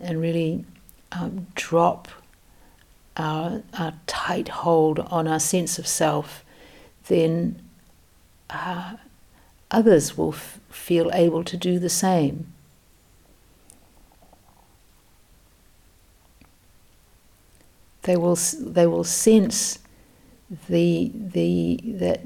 and 0.00 0.20
really 0.20 0.64
um, 1.12 1.46
drop 1.54 2.08
our, 3.16 3.62
our 3.78 3.92
tight 4.06 4.48
hold 4.48 4.98
on 5.00 5.28
our 5.28 5.40
sense 5.40 5.78
of 5.78 5.86
self, 5.86 6.44
then 7.08 7.60
uh, 8.48 8.96
others 9.70 10.16
will 10.16 10.32
f- 10.32 10.58
feel 10.70 11.10
able 11.12 11.44
to 11.44 11.56
do 11.56 11.78
the 11.78 11.90
same. 11.90 12.52
They 18.02 18.16
will 18.16 18.38
they 18.58 18.86
will 18.86 19.04
sense 19.04 19.78
the 20.68 21.12
the 21.14 21.78
that 21.84 22.22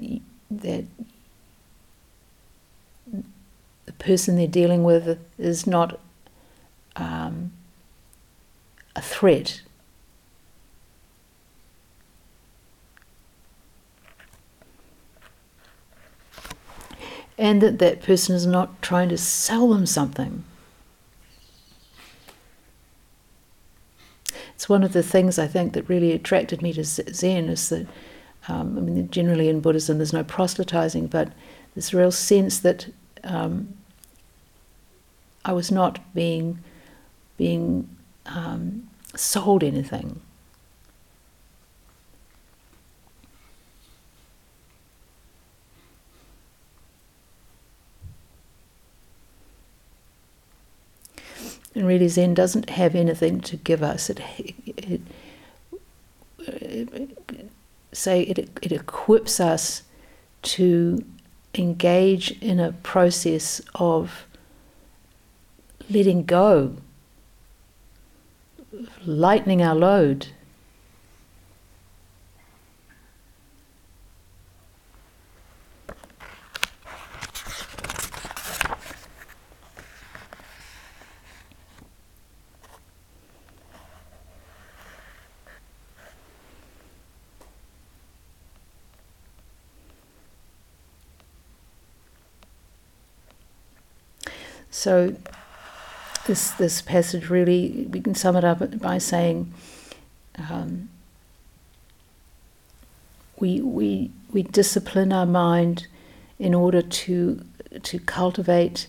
that 0.50 0.84
person 4.04 4.36
they're 4.36 4.46
dealing 4.46 4.84
with 4.84 5.18
is 5.38 5.66
not 5.66 5.98
um, 6.96 7.52
a 8.94 9.00
threat. 9.00 9.62
And 17.36 17.60
that 17.62 17.78
that 17.80 18.02
person 18.02 18.36
is 18.36 18.46
not 18.46 18.80
trying 18.80 19.08
to 19.08 19.18
sell 19.18 19.70
them 19.70 19.86
something. 19.86 20.44
It's 24.54 24.68
one 24.68 24.84
of 24.84 24.92
the 24.92 25.02
things 25.02 25.38
I 25.38 25.48
think 25.48 25.72
that 25.72 25.88
really 25.88 26.12
attracted 26.12 26.62
me 26.62 26.72
to 26.74 26.84
Zen 26.84 27.48
is 27.48 27.70
that, 27.70 27.86
um, 28.48 28.78
I 28.78 28.80
mean, 28.82 29.10
generally 29.10 29.48
in 29.48 29.60
Buddhism 29.60 29.98
there's 29.98 30.12
no 30.12 30.22
proselytizing, 30.22 31.08
but 31.08 31.32
this 31.74 31.92
real 31.92 32.12
sense 32.12 32.60
that 32.60 32.86
um, 33.24 33.74
I 35.44 35.52
was 35.52 35.70
not 35.70 35.98
being 36.14 36.58
being 37.36 37.88
um, 38.26 38.88
sold 39.14 39.62
anything. 39.62 40.20
And 51.74 51.88
really, 51.88 52.06
Zen 52.06 52.34
doesn't 52.34 52.70
have 52.70 52.94
anything 52.94 53.40
to 53.40 53.56
give 53.56 53.82
us. 53.82 54.08
It, 54.08 54.20
it, 54.66 55.00
it 56.38 57.50
say 57.92 58.22
it, 58.22 58.38
it 58.62 58.72
equips 58.72 59.40
us 59.40 59.82
to 60.42 61.04
engage 61.54 62.32
in 62.42 62.60
a 62.60 62.72
process 62.72 63.60
of 63.74 64.26
letting 65.90 66.24
go, 66.24 66.76
lightening 69.04 69.62
our 69.62 69.74
load. 69.74 70.28
So 94.70 95.14
this 96.26 96.50
this 96.52 96.80
passage 96.82 97.28
really 97.28 97.86
we 97.90 98.00
can 98.00 98.14
sum 98.14 98.36
it 98.36 98.44
up 98.44 98.78
by 98.80 98.98
saying 98.98 99.52
um, 100.38 100.88
we 103.38 103.60
we 103.60 104.10
we 104.32 104.42
discipline 104.42 105.12
our 105.12 105.26
mind 105.26 105.86
in 106.38 106.54
order 106.54 106.82
to 106.82 107.44
to 107.82 107.98
cultivate 107.98 108.86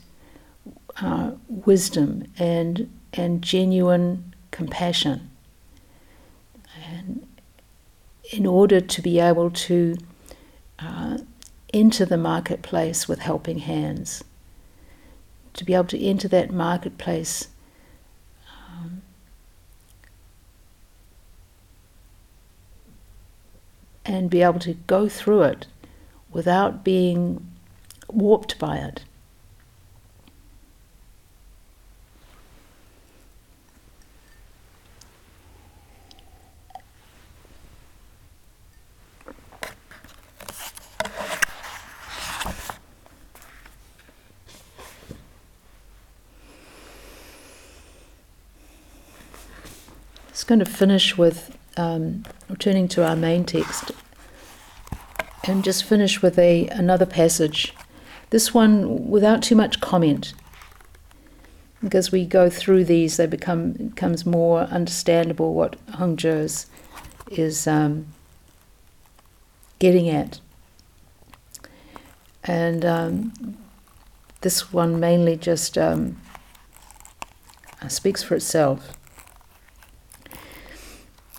uh, 1.02 1.32
wisdom 1.48 2.26
and 2.38 2.90
and 3.14 3.42
genuine 3.42 4.34
compassion. 4.52 5.30
And 6.88 7.28
in 8.32 8.46
order 8.46 8.80
to 8.82 9.02
be 9.02 9.20
able 9.20 9.52
to 9.52 9.98
uh, 10.80 11.18
enter 11.74 12.06
the 12.06 12.18
marketplace 12.18 13.08
with 13.08 13.20
helping 13.20 13.60
hands 13.60 14.24
to 15.56 15.64
be 15.64 15.74
able 15.74 15.86
to 15.86 16.01
enter 16.01 16.28
that 16.28 16.51
marketplace 16.51 17.47
um, 18.70 19.01
and 24.06 24.30
be 24.30 24.41
able 24.41 24.60
to 24.60 24.74
go 24.74 25.10
through 25.10 25.43
it 25.43 25.66
without 26.30 26.84
being 26.84 27.45
warped 28.10 28.60
by 28.60 28.78
it. 28.78 29.03
Just 50.46 50.50
going 50.50 50.60
to 50.60 50.66
finish 50.66 51.18
with 51.18 51.58
um, 51.76 52.24
returning 52.48 52.88
to 52.89 53.04
our 53.04 53.16
main 53.16 53.46
text 53.46 53.89
and 55.46 55.64
just 55.64 55.84
finish 55.84 56.22
with 56.22 56.38
a 56.38 56.68
another 56.68 57.08
passage. 57.08 57.74
This 58.30 58.54
one 58.54 59.10
without 59.10 59.41
too 59.41 59.56
much 59.56 59.82
comment. 59.82 60.36
Because 61.82 62.12
we 62.12 62.28
go 62.28 62.48
through 62.48 62.86
these, 62.86 63.18
they 63.18 63.26
become 63.26 63.72
becomes 63.72 64.24
more 64.24 64.66
understandable 64.66 65.56
what 65.56 65.84
Hongzhi 65.88 66.26
is, 66.26 66.68
is 67.32 67.66
um, 67.66 68.06
getting 69.80 70.08
at. 70.10 70.41
And 72.43 72.86
um, 72.86 73.58
this 74.41 74.72
one 74.72 75.00
mainly 75.00 75.38
just 75.38 75.76
um, 75.76 76.22
speaks 77.88 78.22
for 78.22 78.36
itself. 78.36 78.96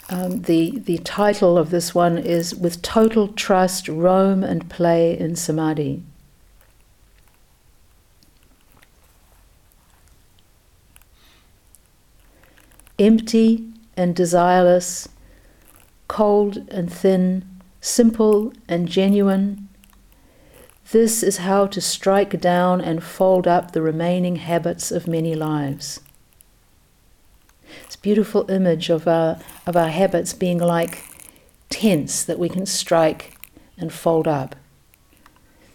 Um, 0.08 0.42
the, 0.42 0.78
the 0.78 0.98
title 0.98 1.58
of 1.58 1.70
this 1.70 1.92
one 1.92 2.16
is 2.16 2.54
With 2.54 2.80
Total 2.80 3.26
Trust, 3.26 3.88
Roam 3.88 4.44
and 4.44 4.70
Play 4.70 5.18
in 5.18 5.34
Samadhi. 5.34 6.04
Empty 13.00 13.68
and 13.96 14.14
desireless, 14.14 15.08
cold 16.06 16.68
and 16.70 16.90
thin, 16.90 17.44
simple 17.80 18.52
and 18.68 18.88
genuine. 18.88 19.68
This 20.92 21.24
is 21.24 21.38
how 21.38 21.66
to 21.66 21.80
strike 21.80 22.40
down 22.40 22.80
and 22.80 23.02
fold 23.02 23.48
up 23.48 23.72
the 23.72 23.82
remaining 23.82 24.36
habits 24.36 24.92
of 24.92 25.08
many 25.08 25.34
lives. 25.34 26.00
A 27.94 27.98
beautiful 27.98 28.50
image 28.50 28.90
of 28.90 29.08
our, 29.08 29.38
of 29.66 29.76
our 29.76 29.88
habits 29.88 30.32
being 30.32 30.58
like 30.58 31.02
tents 31.70 32.24
that 32.24 32.38
we 32.38 32.48
can 32.48 32.66
strike 32.66 33.36
and 33.78 33.92
fold 33.92 34.28
up. 34.28 34.54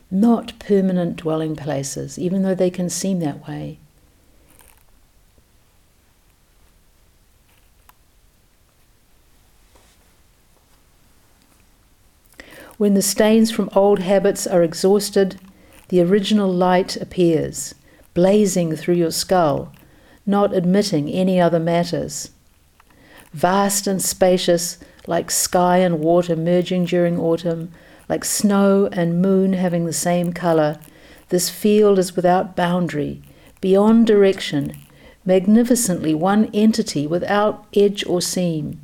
Not 0.09 0.57
permanent 0.59 1.17
dwelling 1.17 1.55
places, 1.55 2.19
even 2.19 2.43
though 2.43 2.55
they 2.55 2.69
can 2.69 2.89
seem 2.89 3.19
that 3.19 3.47
way. 3.47 3.79
When 12.77 12.93
the 12.95 13.01
stains 13.01 13.51
from 13.51 13.69
old 13.73 13.99
habits 13.99 14.47
are 14.47 14.63
exhausted, 14.63 15.39
the 15.89 16.01
original 16.01 16.51
light 16.51 16.95
appears, 16.97 17.75
blazing 18.13 18.75
through 18.75 18.95
your 18.95 19.11
skull 19.11 19.71
not 20.31 20.55
admitting 20.55 21.09
any 21.09 21.39
other 21.39 21.59
matters. 21.59 22.31
Vast 23.33 23.85
and 23.85 24.01
spacious, 24.01 24.79
like 25.05 25.29
sky 25.29 25.77
and 25.77 25.99
water 25.99 26.35
merging 26.35 26.85
during 26.85 27.19
autumn, 27.19 27.71
like 28.09 28.25
snow 28.25 28.89
and 28.91 29.21
moon 29.21 29.53
having 29.53 29.85
the 29.85 29.93
same 29.93 30.33
colour, 30.33 30.79
this 31.29 31.49
field 31.49 31.97
is 31.97 32.15
without 32.15 32.55
boundary, 32.55 33.21
beyond 33.61 34.05
direction, 34.07 34.75
magnificently 35.23 36.13
one 36.13 36.49
entity 36.53 37.07
without 37.07 37.65
edge 37.73 38.05
or 38.05 38.21
seam. 38.21 38.81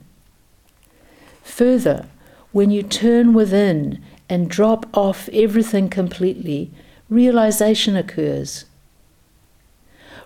Further, 1.44 2.08
when 2.52 2.72
you 2.72 2.84
turn 2.84 3.34
within 3.34 4.02
and 4.30 4.50
drop 4.50 4.86
off 4.96 5.28
everything 5.34 5.90
completely, 5.90 6.72
realization 7.10 7.96
occurs 7.96 8.66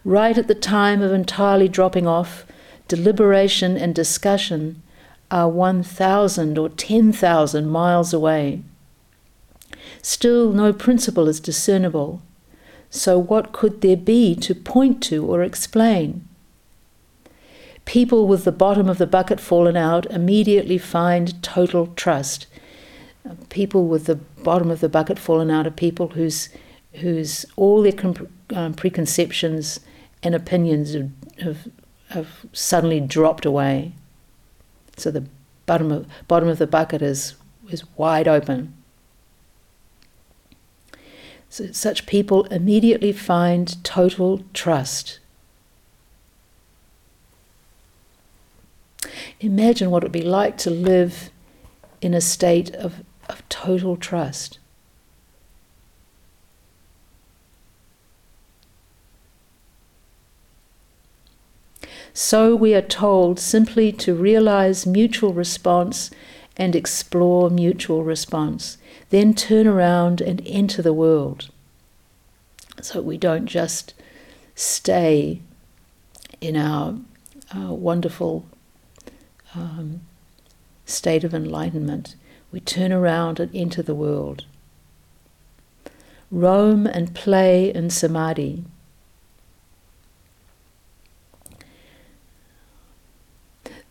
right 0.03 0.37
at 0.37 0.47
the 0.47 0.55
time 0.55 1.01
of 1.01 1.11
entirely 1.11 1.67
dropping 1.67 2.07
off, 2.07 2.45
deliberation 2.87 3.77
and 3.77 3.93
discussion 3.93 4.81
are 5.29 5.49
1,000 5.49 6.57
or 6.57 6.69
10,000 6.69 7.67
miles 7.67 8.13
away. 8.13 8.61
Still, 10.01 10.51
no 10.51 10.73
principle 10.73 11.29
is 11.29 11.39
discernible. 11.39 12.21
So, 12.89 13.17
what 13.17 13.53
could 13.53 13.81
there 13.81 13.97
be 13.97 14.35
to 14.35 14.53
point 14.53 15.01
to 15.03 15.25
or 15.25 15.41
explain? 15.41 16.27
People 17.85 18.27
with 18.27 18.43
the 18.43 18.51
bottom 18.51 18.89
of 18.89 18.97
the 18.97 19.07
bucket 19.07 19.39
fallen 19.39 19.77
out 19.77 20.05
immediately 20.07 20.77
find 20.77 21.41
total 21.41 21.87
trust. 21.95 22.47
People 23.49 23.87
with 23.87 24.05
the 24.05 24.15
bottom 24.15 24.69
of 24.69 24.81
the 24.81 24.89
bucket 24.89 25.17
fallen 25.17 25.49
out 25.49 25.65
are 25.65 25.71
people 25.71 26.09
whose, 26.09 26.49
whose 26.95 27.45
all 27.55 27.81
their 27.81 27.93
um, 28.53 28.73
preconceptions 28.73 29.79
and 30.23 30.35
opinions 30.35 30.93
have, 30.93 31.11
have, 31.41 31.67
have 32.09 32.45
suddenly 32.53 32.99
dropped 32.99 33.45
away. 33.45 33.93
So 34.97 35.11
the 35.11 35.25
bottom 35.65 35.91
of, 35.91 36.07
bottom 36.27 36.49
of 36.49 36.57
the 36.57 36.67
bucket 36.67 37.01
is, 37.01 37.35
is 37.69 37.83
wide 37.97 38.27
open. 38.27 38.73
So 41.49 41.71
such 41.71 42.05
people 42.05 42.45
immediately 42.45 43.11
find 43.11 43.83
total 43.83 44.45
trust. 44.53 45.19
Imagine 49.41 49.89
what 49.89 50.03
it 50.03 50.05
would 50.05 50.11
be 50.11 50.21
like 50.21 50.57
to 50.59 50.69
live 50.69 51.29
in 51.99 52.13
a 52.13 52.21
state 52.21 52.73
of, 52.75 53.03
of 53.27 53.47
total 53.49 53.97
trust. 53.97 54.59
So 62.13 62.55
we 62.55 62.75
are 62.75 62.81
told 62.81 63.39
simply 63.39 63.91
to 63.93 64.13
realize 64.13 64.85
mutual 64.85 65.33
response 65.33 66.11
and 66.57 66.75
explore 66.75 67.49
mutual 67.49 68.03
response, 68.03 68.77
then 69.09 69.33
turn 69.33 69.67
around 69.67 70.21
and 70.21 70.41
enter 70.45 70.81
the 70.81 70.93
world. 70.93 71.49
So 72.81 73.01
we 73.01 73.17
don't 73.17 73.45
just 73.45 73.93
stay 74.55 75.41
in 76.41 76.57
our, 76.57 76.95
our 77.53 77.73
wonderful 77.73 78.45
um, 79.55 80.01
state 80.85 81.23
of 81.23 81.33
enlightenment. 81.33 82.15
We 82.51 82.59
turn 82.59 82.91
around 82.91 83.39
and 83.39 83.53
enter 83.55 83.81
the 83.81 83.95
world. 83.95 84.45
Roam 86.29 86.85
and 86.85 87.13
play 87.13 87.73
in 87.73 87.89
samadhi. 87.89 88.65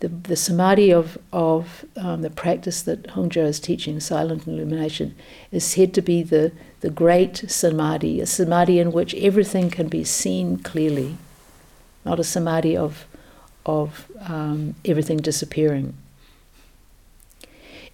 The, 0.01 0.09
the 0.09 0.36
samadhi 0.36 0.92
of, 0.92 1.18
of 1.32 1.84
um, 1.96 2.22
the 2.22 2.30
practice 2.30 2.82
that 2.82 3.05
Hongzhi 3.09 3.44
is 3.44 3.61
teaching, 3.61 4.01
silent 4.01 4.46
illumination, 4.46 5.14
is 5.53 5.64
said 5.64 5.94
to 5.94 6.03
be 6.03 6.22
the, 6.22 6.53
the 6.80 6.90
great 6.90 7.44
samadhi, 7.48 8.20
a 8.20 8.26
samadhi 8.26 8.78
in 8.78 8.92
which 8.92 9.14
everything 9.14 9.70
can 9.70 9.88
be 9.88 10.03
seen 10.05 10.59
clearly, 10.59 11.16
not 12.05 12.18
a 12.18 12.24
samadhi 12.24 12.76
of, 12.76 13.07
of 13.66 14.11
um, 14.26 14.74
everything 14.84 15.18
disappearing. 15.18 15.94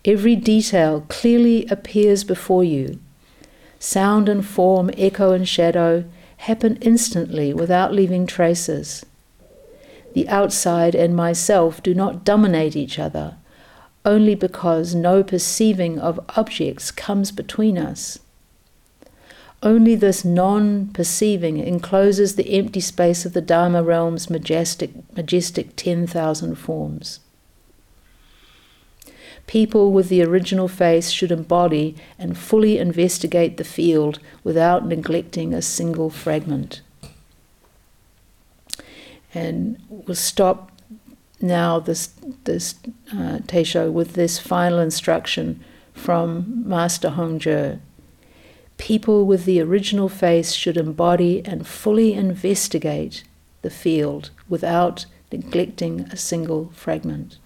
Every 0.05 0.37
detail 0.37 1.05
clearly 1.09 1.67
appears 1.67 2.23
before 2.23 2.63
you 2.63 3.01
sound 3.79 4.29
and 4.29 4.47
form, 4.47 4.91
echo 4.97 5.33
and 5.33 5.49
shadow, 5.49 6.05
happen 6.39 6.77
instantly 6.81 7.53
without 7.53 7.93
leaving 7.93 8.27
traces. 8.27 9.05
The 10.17 10.31
outside 10.31 10.95
and 10.95 11.15
myself 11.15 11.83
do 11.83 11.93
not 11.93 12.25
dominate 12.25 12.75
each 12.75 12.99
other, 12.99 13.37
only 14.03 14.35
because 14.35 14.95
no 14.95 15.23
perceiving 15.23 15.99
of 15.99 16.19
objects 16.39 16.91
comes 16.91 17.31
between 17.31 17.77
us. 17.77 18.19
Only 19.63 19.95
this 19.95 20.25
non 20.25 20.87
perceiving 20.95 21.59
encloses 21.59 22.37
the 22.37 22.57
empty 22.57 22.81
space 22.81 23.27
of 23.27 23.35
the 23.35 23.43
Dharma 23.43 23.85
realm's 23.85 24.31
majestic, 24.31 24.93
majestic 25.15 25.77
10,000 25.77 26.55
forms. 26.55 27.21
People 29.47 29.93
with 29.93 30.09
the 30.09 30.23
original 30.23 30.67
face 30.67 31.11
should 31.11 31.31
embody 31.31 31.95
and 32.19 32.39
fully 32.39 32.79
investigate 32.79 33.59
the 33.59 33.65
field 33.65 34.19
without 34.43 34.87
neglecting 34.87 35.53
a 35.53 35.61
single 35.61 36.09
fragment. 36.09 36.81
And 39.37 39.77
we'll 39.91 40.15
stop 40.15 40.73
now 41.43 41.79
this 41.79 42.07
this 42.45 42.75
uh, 43.13 43.41
Teisho 43.51 43.93
with 43.93 44.15
this 44.15 44.39
final 44.39 44.79
instruction 44.79 45.63
from 45.93 46.63
Master 46.67 47.11
Hongzhi. 47.11 47.79
People 48.79 49.27
with 49.27 49.45
the 49.45 49.61
original 49.61 50.09
face 50.09 50.53
should 50.53 50.79
embody 50.79 51.45
and 51.45 51.67
fully 51.67 52.15
investigate 52.15 53.25
the 53.61 53.69
field 53.69 54.31
without 54.49 55.05
neglecting 55.31 56.01
a 56.11 56.17
single 56.17 56.71
fragment. 56.75 57.37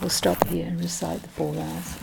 We'll 0.00 0.10
stop 0.10 0.44
here 0.48 0.66
and 0.66 0.80
recite 0.80 1.22
the 1.22 1.28
four 1.28 1.52
vows. 1.52 1.98